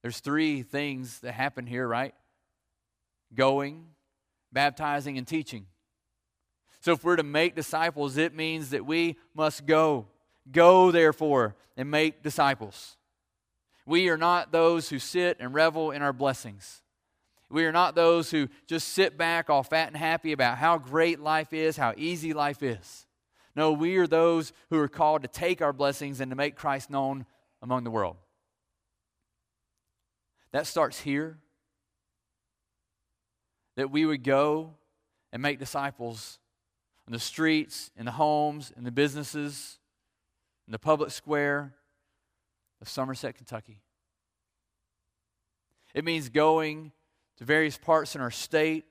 There's 0.01 0.21
three 0.21 0.61
things 0.61 1.19
that 1.19 1.33
happen 1.33 1.67
here, 1.67 1.85
right? 1.85 2.15
Going, 3.35 3.83
baptizing, 4.49 5.17
and 5.17 5.27
teaching. 5.27 5.65
So 6.79 6.93
if 6.93 7.03
we're 7.03 7.17
to 7.17 7.23
make 7.23 7.53
disciples, 7.53 8.15
it 8.15 8.33
means 8.33 8.69
that 8.69 8.85
we 8.85 9.17
must 9.35 9.65
go. 9.65 10.07
Go, 10.49 10.91
therefore, 10.91 11.57
and 11.75 11.91
make 11.91 12.23
disciples. 12.23 12.95
We 13.89 14.09
are 14.09 14.17
not 14.17 14.51
those 14.51 14.87
who 14.89 14.99
sit 14.99 15.37
and 15.39 15.51
revel 15.51 15.89
in 15.89 16.03
our 16.03 16.13
blessings. 16.13 16.83
We 17.49 17.65
are 17.65 17.71
not 17.71 17.95
those 17.95 18.29
who 18.29 18.47
just 18.67 18.89
sit 18.89 19.17
back 19.17 19.49
all 19.49 19.63
fat 19.63 19.87
and 19.87 19.97
happy 19.97 20.31
about 20.31 20.59
how 20.59 20.77
great 20.77 21.19
life 21.19 21.53
is, 21.53 21.75
how 21.75 21.95
easy 21.97 22.31
life 22.31 22.61
is. 22.61 23.07
No, 23.55 23.71
we 23.71 23.97
are 23.97 24.05
those 24.05 24.53
who 24.69 24.77
are 24.77 24.87
called 24.87 25.23
to 25.23 25.27
take 25.27 25.59
our 25.63 25.73
blessings 25.73 26.21
and 26.21 26.29
to 26.29 26.35
make 26.35 26.55
Christ 26.55 26.91
known 26.91 27.25
among 27.63 27.83
the 27.83 27.89
world. 27.89 28.17
That 30.51 30.67
starts 30.67 30.99
here. 30.99 31.39
That 33.75 33.89
we 33.89 34.05
would 34.05 34.23
go 34.23 34.75
and 35.33 35.41
make 35.41 35.57
disciples 35.57 36.37
in 37.07 37.13
the 37.13 37.17
streets, 37.17 37.89
in 37.97 38.05
the 38.05 38.11
homes, 38.11 38.71
in 38.77 38.83
the 38.83 38.91
businesses, 38.91 39.79
in 40.67 40.73
the 40.73 40.77
public 40.77 41.09
square, 41.09 41.73
of 42.81 42.89
Somerset, 42.89 43.35
Kentucky. 43.35 43.81
It 45.93 46.05
means 46.05 46.29
going 46.29 46.91
to 47.37 47.45
various 47.45 47.77
parts 47.77 48.15
in 48.15 48.21
our 48.21 48.31
state 48.31 48.85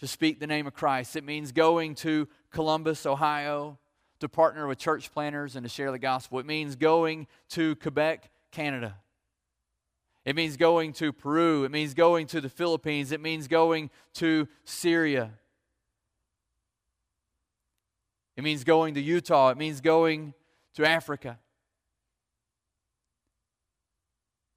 to 0.00 0.06
speak 0.06 0.40
the 0.40 0.46
name 0.46 0.66
of 0.66 0.74
Christ. 0.74 1.16
It 1.16 1.24
means 1.24 1.52
going 1.52 1.94
to 1.96 2.28
Columbus, 2.50 3.06
Ohio 3.06 3.78
to 4.20 4.28
partner 4.28 4.66
with 4.66 4.78
church 4.78 5.12
planters 5.12 5.56
and 5.56 5.64
to 5.64 5.68
share 5.68 5.90
the 5.90 5.98
gospel. 5.98 6.38
It 6.38 6.46
means 6.46 6.76
going 6.76 7.26
to 7.50 7.76
Quebec, 7.76 8.30
Canada. 8.50 8.96
It 10.24 10.34
means 10.34 10.56
going 10.56 10.94
to 10.94 11.12
Peru. 11.12 11.64
It 11.64 11.70
means 11.70 11.92
going 11.92 12.26
to 12.28 12.40
the 12.40 12.48
Philippines. 12.48 13.12
It 13.12 13.20
means 13.20 13.46
going 13.46 13.90
to 14.14 14.48
Syria. 14.64 15.32
It 18.36 18.42
means 18.42 18.64
going 18.64 18.94
to 18.94 19.00
Utah. 19.00 19.50
It 19.50 19.58
means 19.58 19.80
going 19.80 20.32
to 20.74 20.88
Africa. 20.88 21.38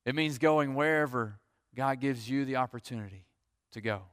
It 0.08 0.15
means 0.15 0.38
going 0.38 0.74
wherever 0.74 1.38
God 1.76 2.00
gives 2.00 2.30
you 2.30 2.46
the 2.46 2.56
opportunity 2.56 3.26
to 3.74 3.82
go. 3.82 4.04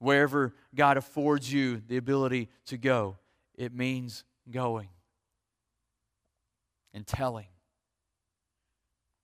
Wherever 0.00 0.52
God 0.74 0.96
affords 0.96 1.52
you 1.52 1.80
the 1.86 1.96
ability 1.96 2.48
to 2.66 2.76
go, 2.76 3.18
it 3.54 3.72
means 3.72 4.24
going 4.50 4.88
and 6.92 7.06
telling 7.06 7.46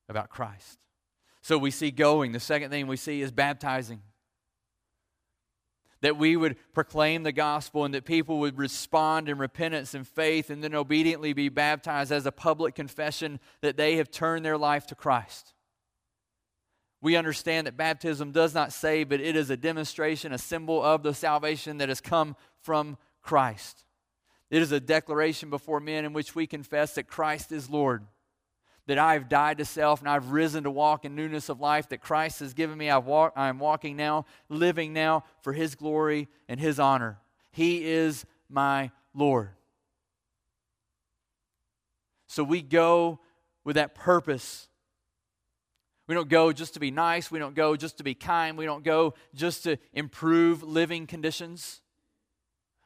about 0.08 0.30
Christ. 0.30 0.78
So 1.40 1.58
we 1.58 1.72
see 1.72 1.90
going. 1.90 2.30
The 2.30 2.38
second 2.38 2.70
thing 2.70 2.86
we 2.86 2.96
see 2.96 3.22
is 3.22 3.32
baptizing 3.32 4.02
that 6.02 6.18
we 6.18 6.36
would 6.36 6.56
proclaim 6.74 7.22
the 7.22 7.32
gospel 7.32 7.84
and 7.84 7.94
that 7.94 8.04
people 8.04 8.40
would 8.40 8.58
respond 8.58 9.28
in 9.28 9.38
repentance 9.38 9.94
and 9.94 10.06
faith 10.06 10.50
and 10.50 10.62
then 10.62 10.74
obediently 10.74 11.32
be 11.32 11.48
baptized 11.48 12.12
as 12.12 12.26
a 12.26 12.32
public 12.32 12.74
confession 12.74 13.40
that 13.62 13.76
they 13.76 13.96
have 13.96 14.10
turned 14.10 14.44
their 14.44 14.58
life 14.58 14.86
to 14.88 14.94
Christ. 14.94 15.54
We 17.00 17.16
understand 17.16 17.66
that 17.66 17.76
baptism 17.76 18.32
does 18.32 18.54
not 18.54 18.72
save, 18.72 19.08
but 19.08 19.20
it 19.20 19.34
is 19.34 19.50
a 19.50 19.56
demonstration, 19.56 20.32
a 20.32 20.38
symbol 20.38 20.82
of 20.82 21.02
the 21.02 21.14
salvation 21.14 21.78
that 21.78 21.88
has 21.88 22.00
come 22.00 22.36
from 22.60 22.96
Christ. 23.22 23.84
It 24.50 24.60
is 24.60 24.70
a 24.70 24.80
declaration 24.80 25.50
before 25.50 25.80
men 25.80 26.04
in 26.04 26.12
which 26.12 26.34
we 26.34 26.46
confess 26.46 26.94
that 26.94 27.08
Christ 27.08 27.52
is 27.52 27.70
Lord 27.70 28.06
that 28.86 28.98
I 28.98 29.14
have 29.14 29.28
died 29.28 29.58
to 29.58 29.64
self 29.64 30.00
and 30.00 30.08
I've 30.08 30.30
risen 30.30 30.64
to 30.64 30.70
walk 30.70 31.04
in 31.04 31.14
newness 31.14 31.48
of 31.48 31.60
life 31.60 31.88
that 31.90 32.00
Christ 32.00 32.40
has 32.40 32.54
given 32.54 32.76
me. 32.76 32.90
I've 32.90 33.04
walk, 33.04 33.32
I'm 33.36 33.58
walking 33.58 33.96
now, 33.96 34.26
living 34.48 34.92
now 34.92 35.24
for 35.42 35.52
His 35.52 35.74
glory 35.74 36.28
and 36.48 36.58
His 36.58 36.80
honor. 36.80 37.18
He 37.52 37.84
is 37.84 38.24
my 38.48 38.90
Lord. 39.14 39.50
So 42.26 42.42
we 42.42 42.62
go 42.62 43.20
with 43.62 43.76
that 43.76 43.94
purpose. 43.94 44.68
We 46.08 46.14
don't 46.14 46.30
go 46.30 46.50
just 46.50 46.74
to 46.74 46.80
be 46.80 46.90
nice. 46.90 47.30
We 47.30 47.38
don't 47.38 47.54
go 47.54 47.76
just 47.76 47.98
to 47.98 48.04
be 48.04 48.14
kind. 48.14 48.56
We 48.56 48.64
don't 48.64 48.82
go 48.82 49.14
just 49.34 49.64
to 49.64 49.76
improve 49.92 50.62
living 50.62 51.06
conditions. 51.06 51.81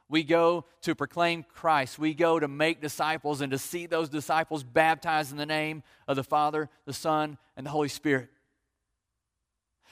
We 0.09 0.23
go 0.23 0.65
to 0.81 0.95
proclaim 0.95 1.43
Christ. 1.43 1.99
We 1.99 2.13
go 2.13 2.39
to 2.39 2.47
make 2.47 2.81
disciples 2.81 3.41
and 3.41 3.51
to 3.51 3.57
see 3.57 3.85
those 3.85 4.09
disciples 4.09 4.63
baptized 4.63 5.31
in 5.31 5.37
the 5.37 5.45
name 5.45 5.83
of 6.07 6.15
the 6.15 6.23
Father, 6.23 6.69
the 6.85 6.93
Son, 6.93 7.37
and 7.57 7.65
the 7.65 7.71
Holy 7.71 7.89
Spirit. 7.89 8.29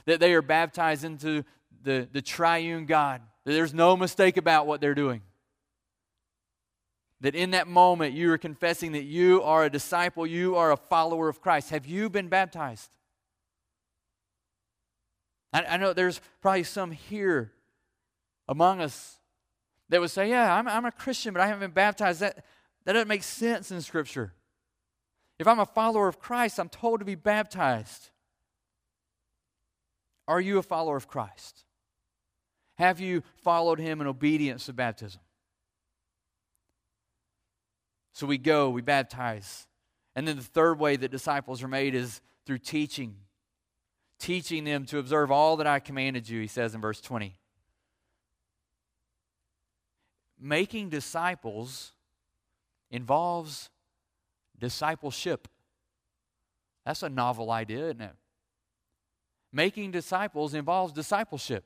That 0.06 0.20
they 0.20 0.34
are 0.34 0.42
baptized 0.42 1.04
into 1.04 1.44
the, 1.84 2.08
the 2.12 2.22
triune 2.22 2.86
God 2.86 3.22
that 3.46 3.52
there's 3.54 3.74
no 3.74 3.96
mistake 3.96 4.38
about 4.38 4.68
what 4.68 4.82
they're 4.82 4.96
doing. 4.96 5.22
That 7.22 7.36
in 7.36 7.52
that 7.52 7.68
moment 7.68 8.14
you 8.14 8.32
are 8.32 8.38
confessing 8.38 8.92
that 8.94 9.04
you 9.04 9.42
are 9.44 9.64
a 9.64 9.70
disciple, 9.70 10.28
you 10.28 10.56
are 10.56 10.72
a 10.72 10.78
follower 10.78 11.30
of 11.30 11.42
Christ. 11.42 11.70
Have 11.70 11.86
you 11.86 12.10
been 12.10 12.28
baptized? 12.28 12.90
I, 15.54 15.64
I 15.64 15.78
know 15.78 15.94
there's 15.94 16.20
probably 16.42 16.64
some 16.64 16.92
here 16.92 17.52
among 18.48 18.82
us 18.82 19.20
that 19.90 20.02
would 20.02 20.12
say, 20.12 20.30
Yeah, 20.30 20.54
I'm, 20.56 20.68
I'm 20.68 20.86
a 20.86 20.92
Christian, 20.92 21.34
but 21.34 21.42
I 21.42 21.48
haven't 21.48 21.62
been 21.62 21.72
baptized. 21.72 22.22
That, 22.22 22.44
that 22.86 22.94
doesn't 22.94 23.08
make 23.08 23.24
sense 23.24 23.72
in 23.72 23.82
Scripture. 23.82 24.34
If 25.38 25.48
I'm 25.48 25.60
a 25.60 25.66
follower 25.66 26.08
of 26.08 26.20
Christ, 26.20 26.60
I'm 26.60 26.70
told 26.70 27.00
to 27.00 27.06
be 27.06 27.16
baptized. 27.16 28.10
Are 30.28 30.40
you 30.40 30.58
a 30.58 30.64
follower 30.64 30.96
of 30.96 31.08
Christ? 31.08 31.66
Have 32.78 33.00
you 33.00 33.24
followed 33.38 33.80
him 33.80 34.02
in 34.02 34.08
obedience 34.08 34.66
to 34.66 34.74
baptism? 34.74 35.22
So 38.14 38.26
we 38.26 38.38
go, 38.38 38.70
we 38.70 38.82
baptize. 38.82 39.68
And 40.16 40.28
then 40.28 40.38
the 40.38 40.44
third 40.44 40.80
way 40.80 40.96
that 40.96 41.12
disciples 41.12 41.62
are 41.62 41.68
made 41.68 41.94
is 41.94 42.22
through 42.46 42.60
teaching. 42.60 43.18
Teaching 44.20 44.64
them 44.64 44.86
to 44.86 45.00
observe 45.00 45.32
all 45.32 45.58
that 45.58 45.68
I 45.68 45.80
commanded 45.80 46.30
you, 46.30 46.40
he 46.40 46.48
says 46.48 46.74
in 46.74 46.82
verse 46.82 47.02
20. 47.02 47.36
Making 50.46 50.90
disciples 50.90 51.94
involves 52.92 53.72
discipleship. 54.60 55.48
That's 56.86 57.02
a 57.02 57.10
novel 57.10 57.50
idea, 57.50 57.86
isn't 57.86 58.02
it? 58.02 58.16
Making 59.52 59.90
disciples 59.90 60.54
involves 60.54 60.94
discipleship. 60.94 61.66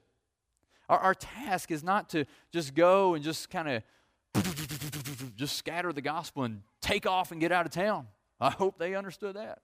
Our, 0.87 0.97
our 0.97 1.13
task 1.13 1.71
is 1.71 1.83
not 1.83 2.07
to 2.11 2.23
just 2.53 2.73
go 2.73 3.15
and 3.15 3.21
just 3.21 3.49
kind 3.49 3.67
of 3.67 3.83
just 5.35 5.57
scatter 5.57 5.91
the 5.91 6.01
gospel 6.01 6.45
and 6.45 6.61
take 6.79 7.05
off 7.05 7.33
and 7.33 7.41
get 7.41 7.51
out 7.51 7.65
of 7.65 7.73
town. 7.73 8.07
I 8.39 8.49
hope 8.49 8.79
they 8.79 8.95
understood 8.95 9.35
that. 9.35 9.59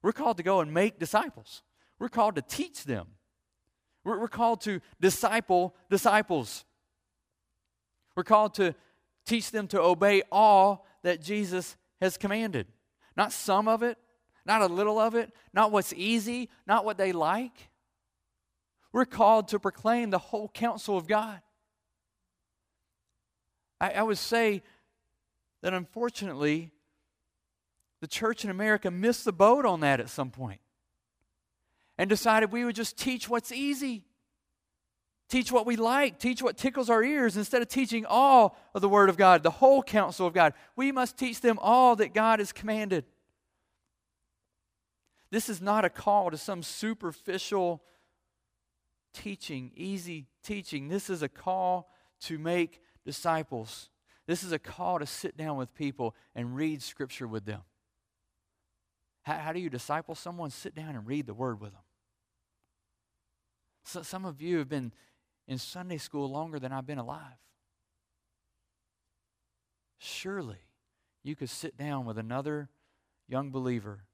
We're 0.00 0.12
called 0.12 0.38
to 0.38 0.42
go 0.42 0.60
and 0.60 0.72
make 0.72 0.98
disciples. 0.98 1.62
We're 1.98 2.08
called 2.08 2.36
to 2.36 2.42
teach 2.42 2.84
them. 2.84 3.06
We're, 4.02 4.18
we're 4.18 4.28
called 4.28 4.62
to 4.62 4.80
disciple 4.98 5.74
disciples. 5.90 6.64
We're 8.16 8.24
called 8.24 8.54
to 8.54 8.74
teach 9.24 9.50
them 9.50 9.66
to 9.68 9.80
obey 9.80 10.22
all 10.30 10.86
that 11.02 11.20
Jesus 11.20 11.76
has 12.00 12.16
commanded. 12.16 12.66
Not 13.16 13.32
some 13.32 13.68
of 13.68 13.82
it, 13.82 13.98
not 14.44 14.62
a 14.62 14.66
little 14.66 14.98
of 14.98 15.14
it, 15.14 15.32
not 15.52 15.72
what's 15.72 15.92
easy, 15.94 16.50
not 16.66 16.84
what 16.84 16.98
they 16.98 17.12
like. 17.12 17.70
We're 18.92 19.04
called 19.04 19.48
to 19.48 19.58
proclaim 19.58 20.10
the 20.10 20.18
whole 20.18 20.48
counsel 20.48 20.96
of 20.96 21.06
God. 21.06 21.40
I, 23.80 23.90
I 23.90 24.02
would 24.02 24.18
say 24.18 24.62
that 25.62 25.74
unfortunately, 25.74 26.70
the 28.00 28.06
church 28.06 28.44
in 28.44 28.50
America 28.50 28.90
missed 28.90 29.24
the 29.24 29.32
boat 29.32 29.64
on 29.64 29.80
that 29.80 29.98
at 29.98 30.10
some 30.10 30.30
point 30.30 30.60
and 31.96 32.10
decided 32.10 32.52
we 32.52 32.64
would 32.64 32.76
just 32.76 32.98
teach 32.98 33.28
what's 33.28 33.50
easy. 33.50 34.04
Teach 35.28 35.50
what 35.50 35.66
we 35.66 35.76
like, 35.76 36.18
teach 36.18 36.42
what 36.42 36.56
tickles 36.56 36.90
our 36.90 37.02
ears 37.02 37.36
instead 37.36 37.62
of 37.62 37.68
teaching 37.68 38.04
all 38.06 38.56
of 38.74 38.82
the 38.82 38.88
Word 38.88 39.08
of 39.08 39.16
God, 39.16 39.42
the 39.42 39.50
whole 39.50 39.82
counsel 39.82 40.26
of 40.26 40.34
God. 40.34 40.52
We 40.76 40.92
must 40.92 41.16
teach 41.16 41.40
them 41.40 41.58
all 41.60 41.96
that 41.96 42.12
God 42.12 42.38
has 42.38 42.52
commanded. 42.52 43.04
This 45.30 45.48
is 45.48 45.60
not 45.60 45.84
a 45.84 45.90
call 45.90 46.30
to 46.30 46.36
some 46.36 46.62
superficial 46.62 47.82
teaching, 49.14 49.72
easy 49.74 50.26
teaching. 50.42 50.88
This 50.88 51.08
is 51.08 51.22
a 51.22 51.28
call 51.28 51.90
to 52.22 52.38
make 52.38 52.80
disciples. 53.04 53.88
This 54.26 54.42
is 54.42 54.52
a 54.52 54.58
call 54.58 54.98
to 54.98 55.06
sit 55.06 55.36
down 55.36 55.56
with 55.56 55.74
people 55.74 56.14
and 56.34 56.54
read 56.54 56.82
Scripture 56.82 57.26
with 57.26 57.46
them. 57.46 57.62
How, 59.22 59.38
how 59.38 59.52
do 59.52 59.60
you 59.60 59.70
disciple 59.70 60.14
someone? 60.14 60.50
Sit 60.50 60.74
down 60.74 60.94
and 60.94 61.06
read 61.06 61.26
the 61.26 61.34
Word 61.34 61.60
with 61.60 61.72
them. 61.72 61.82
So, 63.84 64.02
some 64.02 64.24
of 64.24 64.40
you 64.40 64.58
have 64.58 64.68
been 64.68 64.92
in 65.46 65.58
Sunday 65.58 65.98
school 65.98 66.30
longer 66.30 66.58
than 66.58 66.72
I've 66.72 66.86
been 66.86 66.98
alive. 66.98 67.38
Surely 69.98 70.58
you 71.22 71.34
could 71.34 71.50
sit 71.50 71.76
down 71.76 72.04
with 72.04 72.18
another 72.18 72.68
young 73.28 73.50
believer 73.50 74.04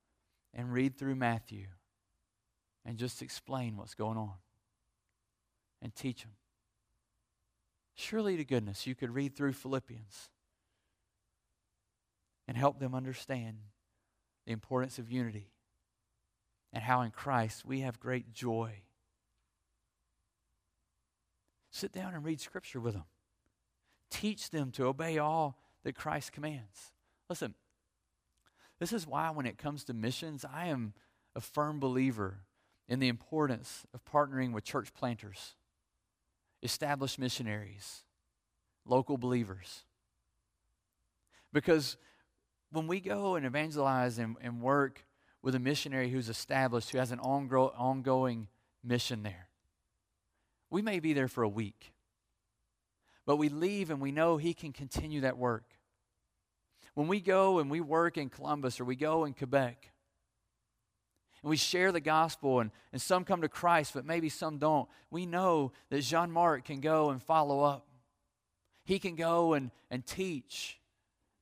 and 0.55 0.73
read 0.73 0.97
through 0.97 1.17
Matthew 1.17 1.67
and 2.85 2.97
just 2.97 3.23
explain 3.23 3.77
what's 3.77 3.95
going 3.95 4.17
on 4.17 4.35
and 5.83 5.95
teach 5.95 6.23
them. 6.23 6.33
Surely 7.95 8.37
to 8.37 8.45
goodness, 8.45 8.87
you 8.87 8.95
could 8.95 9.15
read 9.15 9.35
through 9.35 9.53
Philippians 9.53 10.31
and 12.49 12.57
help 12.57 12.79
them 12.79 12.95
understand 12.95 13.59
the 14.47 14.53
importance 14.53 14.99
of 14.99 15.11
unity 15.11 15.53
and 16.73 16.83
how 16.83 17.03
in 17.03 17.11
Christ 17.11 17.65
we 17.65 17.81
have 17.81 18.01
great 18.01 18.33
joy 18.33 18.83
Sit 21.71 21.93
down 21.93 22.15
and 22.15 22.25
read 22.25 22.41
Scripture 22.41 22.81
with 22.81 22.95
them. 22.95 23.05
Teach 24.11 24.51
them 24.51 24.73
to 24.73 24.87
obey 24.87 25.19
all 25.19 25.57
that 25.85 25.95
Christ 25.95 26.33
commands. 26.33 26.93
Listen, 27.29 27.55
this 28.81 28.93
is 28.93 29.07
why 29.07 29.31
when 29.31 29.47
it 29.47 29.59
comes 29.59 29.85
to 29.85 29.95
missions, 29.95 30.45
I 30.45 30.67
am 30.67 30.95
a 31.37 31.41
firm 31.41 31.79
believer 31.79 32.41
in 32.89 32.99
the 32.99 33.09
importance 33.09 33.87
of 33.95 34.05
partnering 34.05 34.53
with 34.53 34.65
church 34.65 34.93
planters, 34.93 35.55
established 36.63 37.19
missionaries, 37.19 38.03
local 38.85 39.17
believers. 39.17 39.85
Because 41.53 41.97
when 42.73 42.89
we 42.89 43.01
go 43.01 43.37
and 43.37 43.47
evangelize 43.47 44.19
and, 44.19 44.37
and 44.43 44.61
work 44.61 45.05
with 45.43 45.55
a 45.55 45.61
missionary 45.61 46.11
who's 46.11 46.29
established, 46.29 46.91
who 46.91 46.99
has 46.99 47.13
an 47.13 47.21
ongoing 47.21 48.49
mission 48.83 49.23
there, 49.23 49.50
we 50.71 50.83
may 50.83 51.01
be 51.01 51.13
there 51.13 51.29
for 51.29 51.43
a 51.43 51.49
week, 51.49 51.93
but 53.27 53.37
we 53.37 53.49
leave 53.49 53.91
and 53.91 54.01
we 54.01 54.13
know 54.13 54.37
He 54.37 54.55
can 54.55 54.73
continue 54.73 55.23
that 55.23 55.37
work. 55.37 55.65
When 56.95 57.09
we 57.09 57.21
go 57.21 57.59
and 57.59 57.71
we 57.71 57.81
work 57.81 58.17
in 58.17 58.29
Columbus 58.29 58.81
or 58.81 58.85
we 58.85 58.97
go 58.97 59.25
in 59.25 59.35
Quebec, 59.35 59.91
and 61.43 61.49
we 61.49 61.57
share 61.57 61.91
the 61.91 62.01
gospel, 62.01 62.61
and, 62.61 62.71
and 62.93 63.01
some 63.01 63.25
come 63.25 63.41
to 63.41 63.49
Christ, 63.49 63.95
but 63.95 64.05
maybe 64.05 64.29
some 64.29 64.59
don't, 64.59 64.89
we 65.11 65.25
know 65.25 65.73
that 65.89 66.03
Jean 66.03 66.31
Marc 66.31 66.65
can 66.67 66.81
go 66.81 67.11
and 67.11 67.23
follow 67.23 67.63
up. 67.63 67.87
He 68.85 68.99
can 68.99 69.15
go 69.15 69.55
and, 69.55 69.71
and 69.91 70.05
teach. 70.05 70.79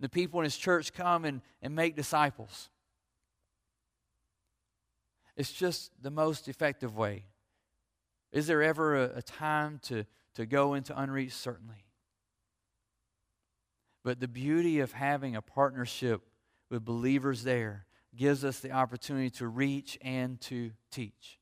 The 0.01 0.09
people 0.09 0.39
in 0.41 0.45
his 0.45 0.57
church 0.57 0.93
come 0.93 1.25
and, 1.25 1.41
and 1.61 1.75
make 1.75 1.97
disciples. 1.97 2.71
It's 5.37 5.53
just 5.53 5.91
the 6.01 6.11
most 6.11 6.47
effective 6.47 6.97
way 6.97 7.25
is 8.33 8.47
there 8.47 8.63
ever 8.63 8.97
a, 8.97 9.19
a 9.19 9.23
time 9.23 9.81
to, 9.85 10.05
to 10.35 10.47
go 10.47 10.75
into 10.75 10.99
unreached? 10.99 11.37
Certainly. 11.37 11.85
But 14.05 14.21
the 14.21 14.29
beauty 14.29 14.81
of 14.81 14.93
having 14.93 15.37
a 15.37 15.43
partnership 15.43 16.23
with 16.71 16.85
believers 16.85 17.43
there 17.43 17.87
gives 18.17 18.45
us 18.45 18.61
the 18.61 18.73
opportunity 18.73 19.31
to 19.31 19.47
reach 19.47 19.99
and 20.03 20.41
to 20.43 20.71
teach. 20.91 21.39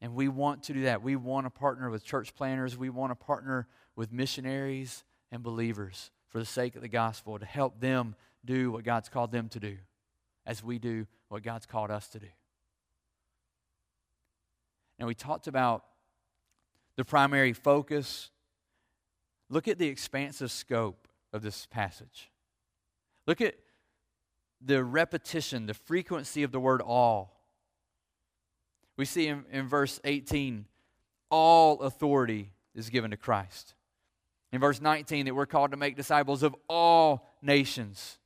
And 0.00 0.14
we 0.14 0.28
want 0.28 0.64
to 0.64 0.74
do 0.74 0.82
that. 0.82 1.02
We 1.02 1.16
want 1.16 1.46
to 1.46 1.50
partner 1.50 1.90
with 1.90 2.04
church 2.04 2.34
planters. 2.34 2.76
We 2.76 2.90
want 2.90 3.10
to 3.10 3.16
partner 3.16 3.66
with 3.96 4.12
missionaries 4.12 5.04
and 5.32 5.42
believers 5.42 6.10
for 6.28 6.38
the 6.38 6.44
sake 6.44 6.76
of 6.76 6.82
the 6.82 6.88
gospel 6.88 7.38
to 7.38 7.46
help 7.46 7.80
them 7.80 8.14
do 8.44 8.70
what 8.70 8.84
God's 8.84 9.08
called 9.08 9.32
them 9.32 9.48
to 9.50 9.60
do 9.60 9.78
as 10.44 10.62
we 10.62 10.78
do 10.78 11.06
what 11.28 11.42
God's 11.42 11.66
called 11.66 11.90
us 11.90 12.08
to 12.08 12.18
do. 12.18 12.26
And 14.98 15.06
we 15.08 15.14
talked 15.14 15.46
about 15.46 15.84
the 16.96 17.04
primary 17.04 17.52
focus. 17.52 18.30
Look 19.50 19.68
at 19.68 19.78
the 19.78 19.88
expansive 19.88 20.50
scope 20.50 21.08
of 21.32 21.42
this 21.42 21.66
passage. 21.66 22.30
Look 23.26 23.40
at 23.40 23.56
the 24.60 24.82
repetition, 24.82 25.66
the 25.66 25.74
frequency 25.74 26.42
of 26.42 26.52
the 26.52 26.60
word 26.60 26.80
all. 26.80 27.40
We 28.96 29.04
see 29.04 29.26
in, 29.26 29.44
in 29.50 29.68
verse 29.68 30.00
18, 30.04 30.66
all 31.30 31.80
authority 31.80 32.52
is 32.74 32.90
given 32.90 33.10
to 33.10 33.16
Christ. 33.16 33.74
In 34.52 34.60
verse 34.60 34.80
19, 34.80 35.26
that 35.26 35.34
we're 35.34 35.46
called 35.46 35.72
to 35.72 35.76
make 35.76 35.96
disciples 35.96 36.42
of 36.42 36.54
all 36.68 37.28
nations. 37.42 38.18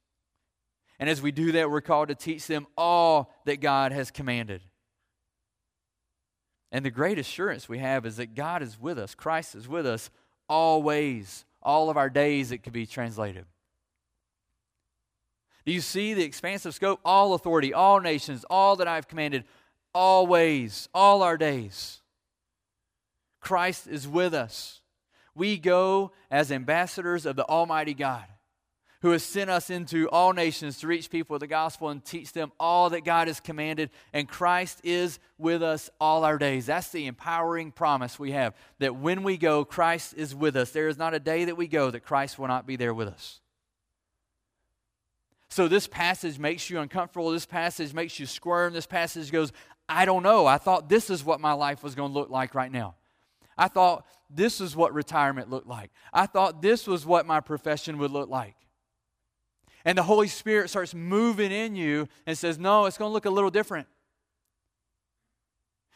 And 0.98 1.08
as 1.08 1.22
we 1.22 1.32
do 1.32 1.52
that, 1.52 1.70
we're 1.70 1.80
called 1.80 2.08
to 2.08 2.14
teach 2.14 2.46
them 2.46 2.66
all 2.76 3.32
that 3.46 3.60
God 3.60 3.92
has 3.92 4.10
commanded. 4.10 4.60
And 6.70 6.84
the 6.84 6.90
great 6.90 7.18
assurance 7.18 7.68
we 7.68 7.78
have 7.78 8.04
is 8.04 8.16
that 8.16 8.34
God 8.34 8.62
is 8.62 8.78
with 8.78 8.98
us, 8.98 9.14
Christ 9.14 9.54
is 9.54 9.68
with 9.68 9.86
us 9.86 10.10
always, 10.48 11.44
all 11.62 11.90
of 11.90 11.96
our 11.96 12.10
days, 12.10 12.52
it 12.52 12.62
could 12.62 12.72
be 12.72 12.86
translated. 12.86 13.44
Do 15.64 15.72
you 15.72 15.80
see 15.80 16.14
the 16.14 16.24
expansive 16.24 16.74
scope? 16.74 17.00
All 17.04 17.34
authority, 17.34 17.74
all 17.74 18.00
nations, 18.00 18.44
all 18.48 18.76
that 18.76 18.88
I've 18.88 19.08
commanded, 19.08 19.44
always, 19.94 20.88
all 20.94 21.22
our 21.22 21.36
days. 21.36 22.00
Christ 23.40 23.86
is 23.86 24.08
with 24.08 24.32
us. 24.32 24.80
We 25.34 25.58
go 25.58 26.12
as 26.30 26.50
ambassadors 26.50 27.26
of 27.26 27.36
the 27.36 27.44
Almighty 27.44 27.94
God 27.94 28.24
who 29.00 29.10
has 29.10 29.22
sent 29.22 29.48
us 29.48 29.70
into 29.70 30.08
all 30.10 30.32
nations 30.32 30.78
to 30.78 30.86
reach 30.86 31.08
people 31.08 31.34
with 31.34 31.40
the 31.40 31.46
gospel 31.46 31.88
and 31.88 32.04
teach 32.04 32.32
them 32.32 32.50
all 32.58 32.90
that 32.90 33.04
God 33.04 33.28
has 33.28 33.38
commanded. 33.38 33.90
And 34.12 34.28
Christ 34.28 34.80
is 34.82 35.20
with 35.38 35.62
us 35.62 35.88
all 36.00 36.24
our 36.24 36.36
days. 36.36 36.66
That's 36.66 36.88
the 36.88 37.06
empowering 37.06 37.70
promise 37.70 38.18
we 38.18 38.32
have 38.32 38.54
that 38.80 38.96
when 38.96 39.22
we 39.22 39.36
go, 39.36 39.64
Christ 39.64 40.14
is 40.16 40.34
with 40.34 40.56
us. 40.56 40.70
There 40.70 40.88
is 40.88 40.98
not 40.98 41.14
a 41.14 41.20
day 41.20 41.44
that 41.44 41.56
we 41.56 41.68
go 41.68 41.90
that 41.90 42.00
Christ 42.00 42.38
will 42.38 42.48
not 42.48 42.66
be 42.66 42.76
there 42.76 42.94
with 42.94 43.08
us. 43.08 43.40
So 45.48 45.68
this 45.68 45.86
passage 45.86 46.38
makes 46.38 46.68
you 46.68 46.78
uncomfortable. 46.80 47.30
This 47.30 47.46
passage 47.46 47.94
makes 47.94 48.18
you 48.18 48.26
squirm. 48.26 48.72
This 48.72 48.86
passage 48.86 49.30
goes, 49.30 49.52
I 49.88 50.04
don't 50.04 50.22
know. 50.22 50.44
I 50.44 50.58
thought 50.58 50.88
this 50.88 51.08
is 51.08 51.24
what 51.24 51.40
my 51.40 51.52
life 51.52 51.82
was 51.82 51.94
going 51.94 52.12
to 52.12 52.18
look 52.18 52.30
like 52.30 52.54
right 52.54 52.70
now. 52.70 52.96
I 53.56 53.68
thought 53.68 54.06
this 54.28 54.60
is 54.60 54.76
what 54.76 54.92
retirement 54.92 55.50
looked 55.50 55.66
like. 55.66 55.90
I 56.12 56.26
thought 56.26 56.62
this 56.62 56.86
was 56.86 57.06
what 57.06 57.26
my 57.26 57.40
profession 57.40 57.98
would 57.98 58.10
look 58.10 58.28
like. 58.28 58.54
And 59.88 59.96
the 59.96 60.02
Holy 60.02 60.28
Spirit 60.28 60.68
starts 60.68 60.92
moving 60.94 61.50
in 61.50 61.74
you 61.74 62.10
and 62.26 62.36
says, 62.36 62.58
No, 62.58 62.84
it's 62.84 62.98
going 62.98 63.08
to 63.08 63.12
look 63.14 63.24
a 63.24 63.30
little 63.30 63.48
different. 63.48 63.86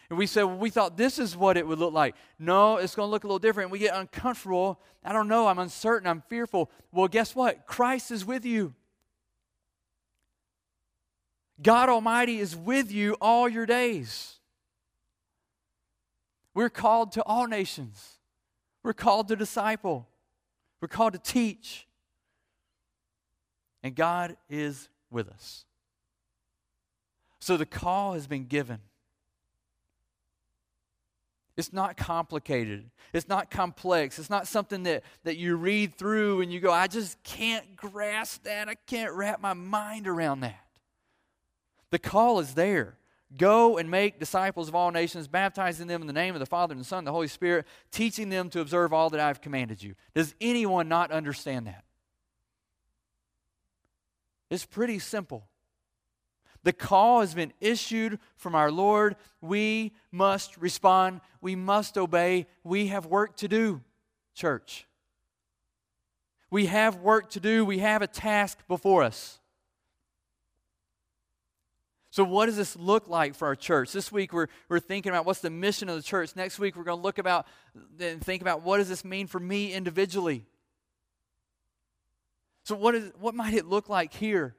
And 0.09 0.19
we 0.19 0.27
said, 0.27 0.45
well, 0.45 0.57
we 0.57 0.71
thought 0.71 0.97
this 0.97 1.19
is 1.19 1.37
what 1.37 1.59
it 1.59 1.67
would 1.67 1.79
look 1.79 1.93
like. 1.93 2.15
No, 2.39 2.79
it's 2.79 2.95
going 2.95 3.07
to 3.07 3.11
look 3.11 3.25
a 3.25 3.27
little 3.27 3.39
different. 3.39 3.71
We 3.71 3.79
get 3.79 3.95
uncomfortable. 3.95 4.81
I 5.05 5.13
don't 5.13 5.29
know. 5.29 5.47
I'm 5.47 5.59
uncertain. 5.59 6.09
I'm 6.09 6.23
fearful. 6.31 6.71
Well, 6.91 7.07
guess 7.07 7.37
what? 7.37 7.67
Christ 7.67 8.11
is 8.11 8.25
with 8.25 8.47
you. 8.47 8.73
God 11.61 11.91
Almighty 11.91 12.39
is 12.39 12.57
with 12.57 12.91
you 12.91 13.19
all 13.21 13.47
your 13.47 13.67
days. 13.67 14.39
We're 16.55 16.71
called 16.71 17.13
to 17.13 17.23
all 17.25 17.47
nations. 17.47 18.19
We're 18.83 18.95
called 18.95 19.29
to 19.29 19.37
disciple. 19.37 20.09
We're 20.81 20.89
called 20.89 21.13
to 21.13 21.19
teach. 21.19 21.87
And 23.83 23.95
God 23.95 24.37
is 24.49 24.89
with 25.11 25.29
us. 25.29 25.65
So 27.41 27.57
the 27.57 27.67
call 27.67 28.13
has 28.15 28.27
been 28.27 28.47
given. 28.47 28.79
It's 31.57 31.73
not 31.73 31.97
complicated. 31.97 32.91
It's 33.13 33.29
not 33.29 33.51
complex. 33.51 34.19
It's 34.19 34.31
not 34.31 34.47
something 34.47 34.85
that, 34.85 35.03
that 35.25 35.37
you 35.37 35.57
read 35.57 35.95
through 35.95 36.41
and 36.41 36.53
you 36.53 36.61
go, 36.61 36.73
I 36.73 36.87
just 36.87 37.23
can't 37.25 37.77
grasp 37.77 38.45
that. 38.45 38.69
I 38.69 38.75
can't 38.87 39.13
wrap 39.13 39.41
my 39.41 39.53
mind 39.53 40.07
around 40.07 40.41
that. 40.41 40.65
The 41.91 41.99
call 41.99 42.41
is 42.41 42.55
there. 42.55 42.97
Go 43.37 43.79
and 43.79 43.91
make 43.91 44.19
disciples 44.19 44.69
of 44.69 44.75
all 44.75 44.91
nations, 44.91 45.27
baptizing 45.27 45.87
them 45.87 46.01
in 46.01 46.07
the 46.07 46.13
name 46.13 46.35
of 46.35 46.41
the 46.41 46.47
Father 46.47 46.73
and 46.73 46.81
the 46.81 46.85
Son 46.85 46.99
and 46.99 47.07
the 47.07 47.13
Holy 47.13 47.29
Spirit, 47.29 47.67
teaching 47.91 48.29
them 48.29 48.49
to 48.51 48.61
observe 48.61 48.93
all 48.93 49.11
that 49.11 49.21
I 49.21 49.27
have 49.27 49.41
commanded 49.41 49.83
you. 49.83 49.95
Does 50.15 50.35
anyone 50.41 50.89
not 50.89 51.11
understand 51.11 51.67
that? 51.67 51.85
It's 54.53 54.67
pretty 54.67 54.99
simple. 54.99 55.47
The 56.63 56.75
call 56.75 57.21
has 57.21 57.33
been 57.33 57.55
issued 57.59 58.19
from 58.37 58.55
our 58.55 58.71
Lord. 58.71 59.17
We 59.41 59.93
must 60.11 60.59
respond. 60.59 61.23
We 61.41 61.57
must 61.57 61.97
obey. 61.97 62.47
We 62.63 62.89
have 62.89 63.07
work 63.07 63.39
to 63.39 63.49
do, 63.49 63.81
church. 64.35 64.87
We 66.51 66.67
have 66.67 66.97
work 66.99 67.31
to 67.31 67.41
do. 67.41 67.65
We 67.65 67.79
have 67.79 68.03
a 68.03 68.07
task 68.07 68.59
before 68.69 69.03
us. 69.03 69.39
So, 72.11 72.23
what 72.23 72.45
does 72.45 72.59
this 72.59 72.77
look 72.77 73.09
like 73.09 73.35
for 73.35 73.49
our 73.49 73.57
church? 73.57 73.91
This 73.93 74.13
week, 74.13 74.35
we're, 74.35 74.49
we're 74.69 74.81
thinking 74.81 75.11
about 75.11 75.25
what's 75.25 75.41
the 75.41 75.49
mission 75.49 75.89
of 75.89 75.97
the 75.97 76.03
church. 76.03 76.37
Next 76.37 76.59
week, 76.59 76.77
we're 76.77 76.85
going 76.85 76.99
to 76.99 77.03
look 77.03 77.17
about 77.17 77.47
and 77.99 78.23
think 78.23 78.43
about 78.43 78.61
what 78.61 78.77
does 78.77 78.91
this 78.91 79.03
mean 79.03 79.29
for 79.29 79.41
me 79.41 79.73
individually. 79.73 80.45
So, 82.65 82.77
what, 82.77 82.95
is, 82.95 83.13
what 83.19 83.35
might 83.35 83.55
it 83.55 83.67
look 83.67 83.89
like 83.89 84.15
here? 84.15 84.55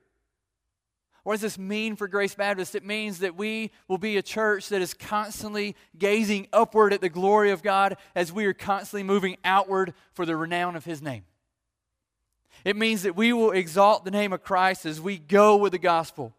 What 1.24 1.34
does 1.34 1.42
this 1.42 1.58
mean 1.58 1.96
for 1.96 2.10
Grace 2.10 2.36
Baptist? 2.36 2.76
It 2.76 2.84
means 2.84 3.20
that 3.20 3.38
we 3.38 3.72
will 3.88 3.98
be 3.98 4.18
a 4.18 4.22
church 4.22 4.68
that 4.70 4.82
is 4.82 4.94
constantly 4.94 5.76
gazing 5.98 6.48
upward 6.52 6.92
at 6.92 7.00
the 7.00 7.08
glory 7.08 7.52
of 7.52 7.64
God 7.64 7.96
as 8.14 8.34
we 8.34 8.46
are 8.46 8.54
constantly 8.54 9.04
moving 9.04 9.38
outward 9.46 9.94
for 10.12 10.26
the 10.26 10.36
renown 10.36 10.76
of 10.76 10.84
His 10.84 11.02
name. 11.02 11.24
It 12.66 12.76
means 12.76 13.04
that 13.04 13.16
we 13.16 13.32
will 13.32 13.52
exalt 13.52 14.04
the 14.04 14.12
name 14.12 14.34
of 14.34 14.44
Christ 14.44 14.86
as 14.86 15.00
we 15.00 15.18
go 15.18 15.56
with 15.56 15.72
the 15.72 15.80
gospel. 15.80 16.34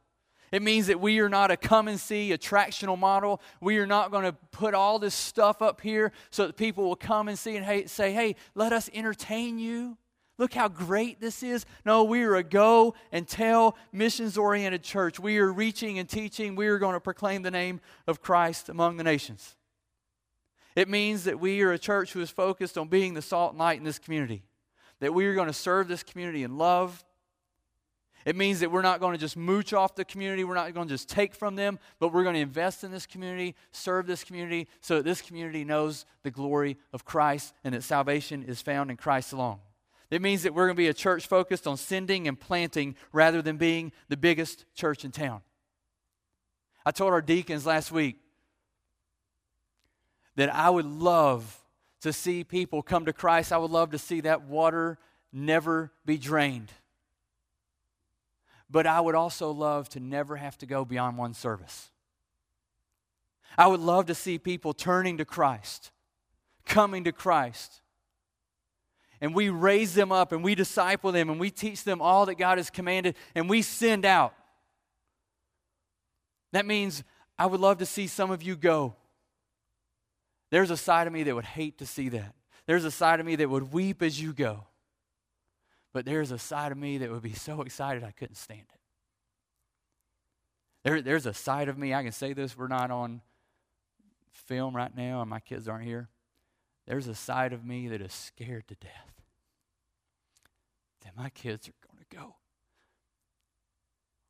It 0.53 0.63
means 0.63 0.87
that 0.87 1.01
we 1.01 1.19
are 1.19 1.29
not 1.29 1.51
a 1.51 1.57
come 1.57 1.89
and 1.89 1.99
see 1.99 2.31
attractional 2.31 2.99
model. 2.99 3.41
We 3.61 3.79
are 3.79 3.87
not 3.87 4.11
going 4.11 4.25
to 4.25 4.33
put 4.53 4.75
all 4.75 4.99
this 4.99 5.15
stuff 5.15 5.63
up 5.63 5.81
here 5.81 6.13
so 6.31 6.47
that 6.47 6.57
people 6.57 6.85
will 6.85 6.95
come 6.95 7.29
and 7.29 7.39
see 7.39 7.57
and 7.57 7.91
say, 7.91 8.13
hey, 8.13 8.37
let 8.55 8.73
us 8.73 8.89
entertain 8.95 9.59
you. 9.59 9.97
Look 10.37 10.55
how 10.55 10.69
great 10.69 11.21
this 11.21 11.43
is. 11.43 11.65
No, 11.85 12.03
we 12.03 12.25
are 12.25 12.35
a 12.35 12.43
go 12.43 12.95
and 13.13 13.27
tell 13.27 13.77
missions 13.93 14.37
oriented 14.37 14.83
church. 14.83 15.21
We 15.21 15.39
are 15.39 15.53
reaching 15.53 15.99
and 15.99 16.09
teaching. 16.09 16.57
We 16.57 16.67
are 16.67 16.79
going 16.79 16.95
to 16.95 17.01
proclaim 17.01 17.43
the 17.43 17.53
name 17.53 17.81
of 18.09 18.21
Christ 18.21 18.69
among 18.69 18.97
the 18.97 19.05
nations. 19.05 19.55
It 20.75 20.89
means 20.89 21.25
that 21.25 21.39
we 21.39 21.63
are 21.63 21.73
a 21.73 21.79
church 21.79 22.13
who 22.13 22.21
is 22.21 22.31
focused 22.31 22.77
on 22.77 22.89
being 22.89 23.15
the 23.15 23.23
salt 23.23 23.53
and 23.53 23.61
light 23.61 23.79
in 23.79 23.85
this 23.85 24.01
community, 24.01 24.43
that 24.99 25.15
we 25.15 25.27
are 25.27 25.35
going 25.35 25.47
to 25.47 25.53
serve 25.53 25.87
this 25.87 26.03
community 26.03 26.43
in 26.43 26.59
love. 26.59 27.05
It 28.25 28.35
means 28.35 28.59
that 28.61 28.73
we're 28.73 28.83
not 28.83 28.99
going 28.99 29.13
to 29.13 29.19
just 29.19 29.37
mooch 29.37 29.73
off 29.73 29.95
the 29.95 30.05
community, 30.05 30.43
we're 30.43 30.55
not 30.55 30.73
going 30.75 30.89
to 30.89 30.95
just 30.95 31.09
take 31.09 31.35
from 31.35 31.55
them, 31.55 31.79
but 32.01 32.13
we're 32.13 32.23
going 32.25 32.35
to 32.35 32.41
invest 32.41 32.83
in 32.83 32.91
this 32.91 33.07
community, 33.07 33.55
serve 33.71 34.07
this 34.07 34.25
community, 34.25 34.67
so 34.81 34.97
that 34.97 35.05
this 35.05 35.21
community 35.21 35.63
knows 35.63 36.07
the 36.25 36.31
glory 36.31 36.77
of 36.93 37.05
Christ 37.05 37.55
and 37.63 37.75
that 37.75 37.85
salvation 37.85 38.43
is 38.43 38.61
found 38.61 38.91
in 38.91 38.97
Christ 38.97 39.33
alone. 39.33 39.59
It 40.15 40.23
means 40.23 40.45
that 40.45 40.55
we're 40.55 40.67
going 40.67 40.77
to 40.77 40.81
be 40.81 40.87
a 40.87 40.95
church 40.95 41.27
focused 41.27 41.67
on 41.67 41.77
sending 41.77 42.29
and 42.29 42.39
planting 42.39 42.95
rather 43.13 43.43
than 43.43 43.57
being 43.57 43.91
the 44.09 44.17
biggest 44.17 44.65
church 44.73 45.05
in 45.05 45.11
town. 45.11 45.41
I 46.87 46.93
told 46.93 47.13
our 47.13 47.21
deacons 47.21 47.67
last 47.67 47.91
week 47.91 48.19
that 50.37 50.55
I 50.55 50.71
would 50.71 50.87
love 50.87 51.65
to 52.03 52.13
see 52.13 52.45
people 52.45 52.81
come 52.81 53.07
to 53.07 53.13
Christ. 53.13 53.53
I 53.53 53.57
would 53.57 53.73
love 53.73 53.91
to 53.91 53.99
see 53.99 54.21
that 54.21 54.43
water 54.43 54.99
never 55.33 55.91
be 56.07 56.17
drained. 56.17 56.71
But 58.71 58.87
I 58.87 59.01
would 59.01 59.17
also 59.17 59.51
love 59.51 59.89
to 59.91 60.01
never 60.01 60.37
have 60.37 60.57
to 60.59 60.67
go 60.67 60.85
beyond 60.85 61.19
one 61.19 61.35
service. 61.35 61.91
I 63.59 63.67
would 63.67 63.81
love 63.81 64.07
to 64.07 64.15
see 64.15 64.39
people 64.39 64.75
turning 64.75 65.19
to 65.19 65.25
Christ, 65.25 65.91
coming 66.65 67.03
to 67.03 67.11
Christ 67.11 67.81
and 69.21 69.35
we 69.35 69.49
raise 69.49 69.95
them 69.95 70.13
up 70.13 70.33
and 70.33 70.43
we 70.43 70.55
disciple 70.55 71.13
them 71.13 71.31
and 71.31 71.41
we 71.41 71.51
teach 71.51 71.85
them 71.85 72.03
all 72.03 72.27
that 72.27 72.37
God 72.37 72.59
has 72.59 72.71
commanded 72.71 73.17
and 73.35 73.49
we 73.49 73.63
send 73.63 74.05
out. 74.05 74.35
That 76.53 76.67
means 76.67 77.03
I 77.39 77.47
would 77.47 77.61
love 77.61 77.79
to 77.79 77.87
see 77.87 78.07
some 78.07 78.31
of 78.31 78.43
you 78.43 78.57
go. 78.57 78.95
There's 80.51 80.71
a 80.71 80.77
side 80.77 81.07
of 81.07 81.13
me 81.13 81.25
that 81.25 81.35
would 81.35 81.45
hate 81.45 81.79
to 81.79 81.87
see 81.87 82.09
that. 82.11 82.35
There's 82.67 82.85
a 82.85 82.91
side 82.91 83.21
of 83.21 83.27
me 83.27 83.37
that 83.37 83.51
would 83.51 83.73
weep 83.73 84.03
as 84.03 84.21
you 84.21 84.33
go. 84.33 84.65
But 85.93 86.05
there's 86.05 86.31
a 86.31 86.39
side 86.39 86.73
of 86.73 86.79
me 86.79 86.99
that 86.99 87.11
would 87.11 87.23
be 87.23 87.33
so 87.33 87.63
excited 87.63 88.05
I 88.05 88.13
couldn't 88.13 88.37
stand 88.37 88.61
it. 88.61 88.81
There, 90.85 91.03
there's 91.03 91.27
a 91.27 91.35
side 91.35 91.69
of 91.69 91.79
me, 91.79 91.95
I 91.95 92.03
can 92.03 92.13
say 92.13 92.35
this, 92.35 92.57
we're 92.57 92.69
not 92.69 92.91
on 92.91 93.23
film 94.33 94.77
right 94.77 94.95
now 94.95 95.23
and 95.23 95.31
my 95.31 95.41
kids 95.41 95.67
aren't 95.67 95.85
here. 95.85 96.09
There's 96.87 97.09
a 97.09 97.15
side 97.15 97.53
of 97.53 97.65
me 97.65 97.89
that 97.89 98.01
is 98.01 98.13
scared 98.13 98.69
to 98.69 98.75
death 98.75 99.23
that 101.05 101.17
my 101.17 101.31
kids 101.31 101.69
are 101.69 101.89
going 101.89 102.05
to 102.05 102.17
go 102.17 102.37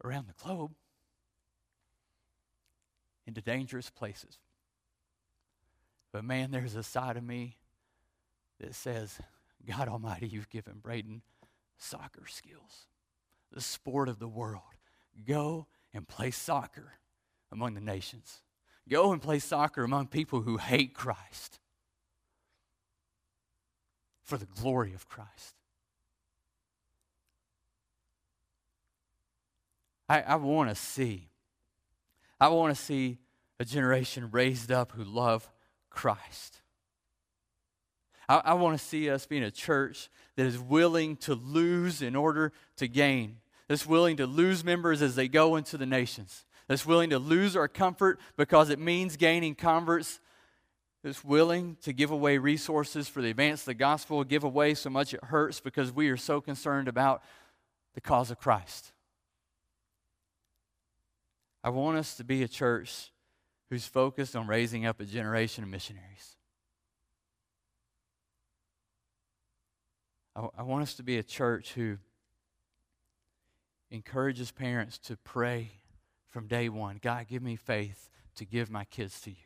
around 0.05 0.29
the 0.29 0.45
globe 0.45 0.73
into 3.27 3.41
dangerous 3.41 3.91
places. 3.91 4.39
But 6.13 6.25
man, 6.25 6.51
there's 6.51 6.77
a 6.77 6.83
side 6.83 7.17
of 7.17 7.25
me 7.25 7.57
that 8.61 8.75
says, 8.75 9.19
God 9.67 9.89
Almighty, 9.89 10.29
you've 10.29 10.51
given 10.51 10.79
Braden 10.81 11.23
soccer 11.77 12.27
skills, 12.29 12.87
the 13.51 13.61
sport 13.61 14.09
of 14.09 14.19
the 14.19 14.29
world. 14.29 14.63
Go 15.27 15.67
and 15.93 16.07
play 16.07 16.31
soccer 16.31 16.93
among 17.51 17.75
the 17.75 17.81
nations. 17.81 18.43
Go 18.89 19.13
and 19.13 19.23
play 19.23 19.39
soccer 19.39 19.83
among 19.83 20.09
people 20.09 20.43
who 20.43 20.59
hate 20.59 20.95
Christ 20.95 21.59
for 24.25 24.39
the 24.39 24.47
glory 24.47 24.95
of 24.95 25.09
Christ. 25.09 25.55
I, 30.09 30.23
I 30.23 30.35
want 30.37 30.71
to 30.71 30.75
see, 30.75 31.29
I 32.41 32.49
want 32.49 32.77
to 32.77 32.83
see 32.83 33.19
a 33.61 33.65
generation 33.65 34.31
raised 34.33 34.73
up 34.73 34.93
who 34.93 35.05
love 35.05 35.51
Christ. 35.91 36.61
I, 38.29 38.37
I 38.45 38.55
want 38.55 38.79
to 38.79 38.85
see 38.85 39.09
us 39.09 39.27
being 39.27 39.45
a 39.45 39.51
church 39.51 40.11
that 40.37 40.47
is 40.47 40.59
willing 40.59 41.17
to 41.19 41.35
lose 41.35 42.03
in 42.03 42.17
order 42.17 42.53
to 42.77 42.89
gain, 42.89 43.37
that's 43.69 43.87
willing 43.87 44.17
to 44.17 44.27
lose 44.27 44.65
members 44.65 45.01
as 45.03 45.15
they 45.15 45.29
go 45.29 45.57
into 45.57 45.79
the 45.79 45.87
nations, 45.87 46.45
that's 46.67 46.87
willing 46.87 47.11
to 47.11 47.19
lose 47.19 47.57
our 47.57 47.69
comfort 47.69 48.19
because 48.37 48.71
it 48.71 48.79
means 48.79 49.17
gaining 49.17 49.55
converts 49.55 50.21
that's 51.05 51.23
willing 51.23 51.77
to 51.83 51.93
give 51.93 52.11
away 52.11 52.39
resources 52.39 53.09
for 53.09 53.21
the 53.21 53.29
advance 53.29 53.61
of 53.61 53.67
the 53.67 53.75
gospel, 53.75 54.25
give 54.25 54.43
away 54.43 54.73
so 54.73 54.89
much 54.89 55.13
it 55.13 55.23
hurts 55.25 55.61
because 55.61 55.93
we 55.93 56.09
are 56.09 56.17
so 56.17 56.41
concerned 56.41 56.89
about 56.89 57.23
the 57.95 58.01
cause 58.01 58.31
of 58.31 58.41
Christ. 58.41 58.91
I 61.63 61.69
want 61.69 61.99
us 61.99 62.17
to 62.17 62.25
be 62.25 62.43
a 62.43 62.49
church 62.49 63.13
who's 63.69 63.87
focused 63.87 64.35
on 64.35 64.47
raising 64.47 64.87
up 64.87 64.99
a 64.99 65.05
generation 65.05 65.63
of 65.63 65.69
missionaries. 65.69 66.37
I, 70.35 70.49
I 70.57 70.63
want 70.63 70.85
us 70.85 70.95
to 70.95 71.03
be 71.03 71.19
a 71.19 71.23
church 71.23 71.75
who 71.75 71.99
encourages 73.91 74.51
parents 74.51 74.97
to 75.01 75.19
pray 75.19 75.73
from 76.31 76.47
day 76.47 76.71
one 76.71 76.99
God, 77.03 77.27
give 77.29 77.43
me 77.43 77.57
faith 77.57 78.09
to 78.37 78.47
give 78.47 78.71
my 78.71 78.85
kids 78.85 79.21
to 79.21 79.31
you. 79.31 79.37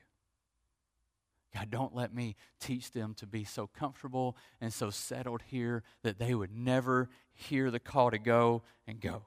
God, 1.54 1.70
don't 1.70 1.94
let 1.94 2.14
me 2.14 2.36
teach 2.60 2.92
them 2.92 3.14
to 3.14 3.26
be 3.26 3.44
so 3.44 3.66
comfortable 3.66 4.36
and 4.60 4.72
so 4.72 4.90
settled 4.90 5.42
here 5.46 5.82
that 6.02 6.18
they 6.18 6.34
would 6.34 6.54
never 6.54 7.08
hear 7.32 7.70
the 7.70 7.80
call 7.80 8.10
to 8.10 8.18
go 8.18 8.62
and 8.86 9.00
go. 9.00 9.22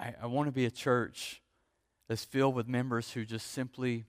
I, 0.00 0.14
I 0.22 0.26
want 0.26 0.48
to 0.48 0.52
be 0.52 0.66
a 0.66 0.70
church 0.70 1.40
that's 2.08 2.24
filled 2.24 2.54
with 2.54 2.68
members 2.68 3.12
who 3.12 3.24
just 3.24 3.50
simply 3.52 4.04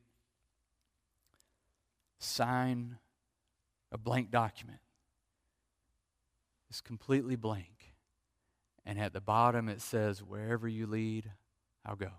sign 2.20 2.98
a 3.92 3.98
blank 3.98 4.32
document. 4.32 4.80
It's 6.70 6.82
completely 6.82 7.36
blank. 7.36 7.94
And 8.86 9.00
at 9.00 9.14
the 9.14 9.22
bottom 9.22 9.70
it 9.70 9.82
says, 9.82 10.24
Wherever 10.24 10.68
you 10.68 10.88
lead, 10.88 11.32
I'll 11.86 11.96
go. 11.96 12.12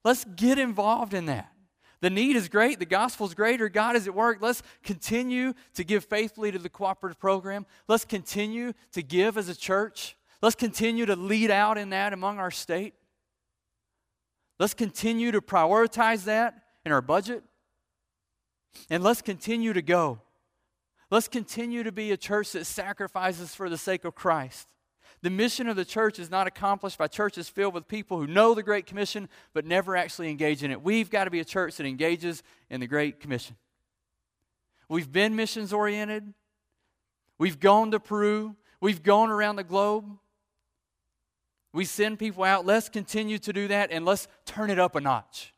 Let's 0.05 0.23
get 0.23 0.57
involved 0.57 1.13
in 1.13 1.25
that. 1.25 1.51
The 1.99 2.09
need 2.09 2.37
is 2.37 2.47
great, 2.47 2.79
the 2.79 2.85
gospel 2.85 3.27
is 3.27 3.33
greater, 3.33 3.67
God 3.67 3.97
is 3.97 4.07
at 4.07 4.15
work. 4.15 4.37
Let's 4.39 4.63
continue 4.81 5.55
to 5.73 5.83
give 5.83 6.05
faithfully 6.05 6.49
to 6.53 6.59
the 6.59 6.69
cooperative 6.69 7.19
program. 7.19 7.65
Let's 7.89 8.05
continue 8.05 8.71
to 8.93 9.03
give 9.03 9.37
as 9.37 9.49
a 9.49 9.55
church. 9.55 10.15
Let's 10.41 10.55
continue 10.55 11.05
to 11.07 11.17
lead 11.17 11.51
out 11.51 11.77
in 11.77 11.89
that 11.89 12.13
among 12.13 12.39
our 12.39 12.51
state. 12.51 12.93
Let's 14.59 14.73
continue 14.73 15.31
to 15.31 15.41
prioritize 15.41 16.23
that 16.23 16.63
in 16.89 16.93
our 16.93 17.01
budget. 17.01 17.43
And 18.89 19.03
let's 19.03 19.21
continue 19.21 19.73
to 19.73 19.81
go. 19.81 20.21
Let's 21.11 21.27
continue 21.27 21.83
to 21.83 21.91
be 21.91 22.11
a 22.11 22.17
church 22.17 22.51
that 22.53 22.65
sacrifices 22.65 23.53
for 23.53 23.69
the 23.69 23.77
sake 23.77 24.05
of 24.05 24.15
Christ. 24.15 24.67
The 25.21 25.29
mission 25.29 25.67
of 25.67 25.75
the 25.75 25.85
church 25.85 26.17
is 26.17 26.31
not 26.31 26.47
accomplished 26.47 26.97
by 26.97 27.07
churches 27.07 27.47
filled 27.47 27.73
with 27.73 27.87
people 27.87 28.17
who 28.17 28.25
know 28.25 28.53
the 28.53 28.63
Great 28.63 28.87
Commission 28.87 29.29
but 29.53 29.65
never 29.65 29.95
actually 29.95 30.29
engage 30.29 30.63
in 30.63 30.71
it. 30.71 30.81
We've 30.81 31.09
got 31.09 31.25
to 31.25 31.29
be 31.29 31.39
a 31.39 31.45
church 31.45 31.77
that 31.77 31.85
engages 31.85 32.41
in 32.69 32.79
the 32.79 32.87
Great 32.87 33.19
Commission. 33.19 33.55
We've 34.87 35.11
been 35.11 35.35
missions 35.35 35.73
oriented. 35.73 36.33
We've 37.37 37.59
gone 37.59 37.91
to 37.91 37.99
Peru. 37.99 38.55
We've 38.81 39.03
gone 39.03 39.29
around 39.29 39.57
the 39.57 39.63
globe. 39.63 40.05
We 41.71 41.85
send 41.85 42.17
people 42.17 42.43
out. 42.43 42.65
Let's 42.65 42.89
continue 42.89 43.37
to 43.39 43.53
do 43.53 43.67
that 43.67 43.91
and 43.91 44.05
let's 44.05 44.27
turn 44.45 44.71
it 44.71 44.79
up 44.79 44.95
a 44.95 45.01
notch. 45.01 45.53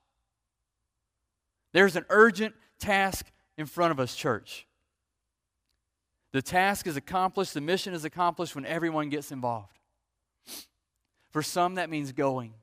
There's 1.74 1.96
an 1.96 2.06
urgent 2.10 2.56
task 2.80 3.26
in 3.58 3.66
front 3.66 3.92
of 3.92 4.00
us, 4.00 4.16
church. 4.16 4.68
The 6.32 6.42
task 6.42 6.88
is 6.88 6.96
accomplished, 6.96 7.54
the 7.54 7.62
mission 7.62 7.94
is 7.94 8.06
accomplished 8.06 8.56
when 8.56 8.66
everyone 8.66 9.10
gets 9.10 9.32
involved. 9.32 9.78
For 11.32 11.42
some, 11.42 11.76
that 11.76 11.90
means 11.90 12.12
going. 12.12 12.54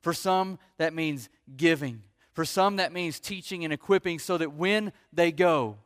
For 0.00 0.12
some, 0.12 0.58
that 0.78 0.92
means 0.94 1.28
giving. 1.56 2.02
For 2.32 2.44
some, 2.44 2.76
that 2.76 2.92
means 2.92 3.20
teaching 3.20 3.64
and 3.64 3.72
equipping 3.72 4.18
so 4.18 4.38
that 4.38 4.52
when 4.52 4.92
they 5.12 5.30
go, 5.30 5.78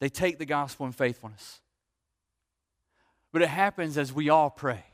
they 0.00 0.08
take 0.08 0.38
the 0.38 0.46
gospel 0.46 0.86
in 0.86 0.92
faithfulness. 0.92 1.60
But 3.32 3.42
it 3.42 3.48
happens 3.48 3.98
as 3.98 4.12
we 4.12 4.28
all 4.28 4.50
pray. 4.50 4.84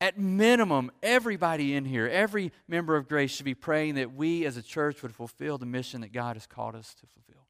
At 0.00 0.18
minimum, 0.18 0.90
everybody 1.02 1.74
in 1.74 1.84
here, 1.84 2.08
every 2.08 2.52
member 2.66 2.96
of 2.96 3.06
grace 3.06 3.30
should 3.32 3.44
be 3.44 3.54
praying 3.54 3.96
that 3.96 4.14
we 4.14 4.46
as 4.46 4.56
a 4.56 4.62
church 4.62 5.02
would 5.02 5.14
fulfill 5.14 5.58
the 5.58 5.66
mission 5.66 6.00
that 6.00 6.12
God 6.12 6.36
has 6.36 6.46
called 6.46 6.74
us 6.74 6.94
to 6.94 7.06
fulfill. 7.06 7.46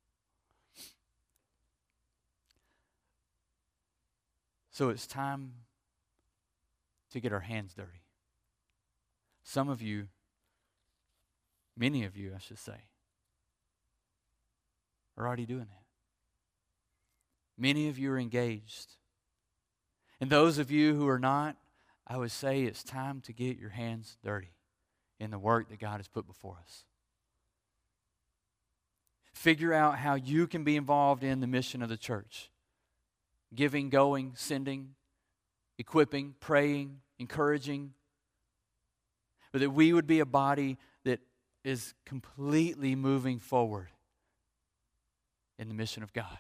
So 4.73 4.89
it's 4.89 5.07
time 5.07 5.53
to 7.13 7.21
get 7.21 7.33
our 7.33 7.41
hands 7.41 7.73
dirty. 7.75 8.03
Some 9.45 9.69
of 9.69 9.81
you, 9.81 10.09
many 11.77 12.05
of 12.05 12.17
you, 12.17 12.33
I 12.35 12.39
should 12.39 12.59
say, 12.59 12.87
are 15.17 15.27
already 15.27 15.47
doing 15.47 15.67
that. 15.67 15.85
Many 17.59 17.89
of 17.89 17.99
you 17.99 18.11
are 18.13 18.19
engaged. 18.19 18.97
And 20.21 20.31
those 20.31 20.59
of 20.59 20.71
you 20.71 20.95
who 20.95 21.07
are 21.09 21.19
not, 21.19 21.57
I 22.11 22.17
would 22.17 22.33
say 22.33 22.65
it's 22.65 22.83
time 22.83 23.21
to 23.27 23.33
get 23.33 23.57
your 23.57 23.71
hands 23.71 24.19
dirty 24.25 24.51
in 25.21 25.31
the 25.31 25.39
work 25.39 25.69
that 25.69 25.79
God 25.79 25.99
has 25.99 26.09
put 26.09 26.27
before 26.27 26.57
us. 26.61 26.85
Figure 29.33 29.73
out 29.73 29.97
how 29.97 30.17
you 30.17 30.49
can 30.49 30.65
be 30.65 30.75
involved 30.75 31.23
in 31.23 31.39
the 31.39 31.47
mission 31.47 31.83
of 31.83 31.89
the 31.89 31.97
church 31.97 32.51
giving, 33.55 33.91
going, 33.91 34.33
sending, 34.35 34.95
equipping, 35.79 36.35
praying, 36.41 36.99
encouraging. 37.21 37.93
But 39.53 39.61
that 39.61 39.71
we 39.71 39.93
would 39.93 40.07
be 40.07 40.19
a 40.19 40.27
body 40.27 40.79
that 41.05 41.21
is 41.65 41.95
completely 42.07 42.97
moving 42.97 43.39
forward 43.39 43.89
in 45.61 45.69
the 45.69 45.75
mission 45.75 46.03
of 46.03 46.13
God. 46.13 46.39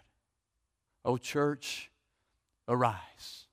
Oh, 1.05 1.16
church, 1.16 1.91
arise 2.68 3.47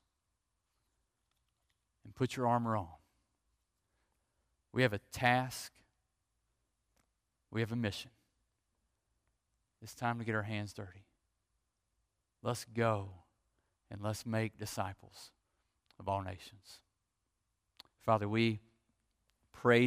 put 2.18 2.36
your 2.36 2.48
armor 2.48 2.76
on. 2.76 2.88
We 4.72 4.82
have 4.82 4.92
a 4.92 4.98
task, 5.12 5.72
we 7.50 7.60
have 7.60 7.72
a 7.72 7.76
mission. 7.76 8.10
It's 9.80 9.94
time 9.94 10.18
to 10.18 10.24
get 10.24 10.34
our 10.34 10.42
hands 10.42 10.72
dirty. 10.72 11.06
Let's 12.42 12.64
go 12.64 13.10
and 13.90 14.02
let's 14.02 14.26
make 14.26 14.58
disciples 14.58 15.30
of 16.00 16.08
all 16.08 16.22
nations. 16.22 16.80
Father, 18.04 18.28
we 18.28 18.60
pray 19.52 19.76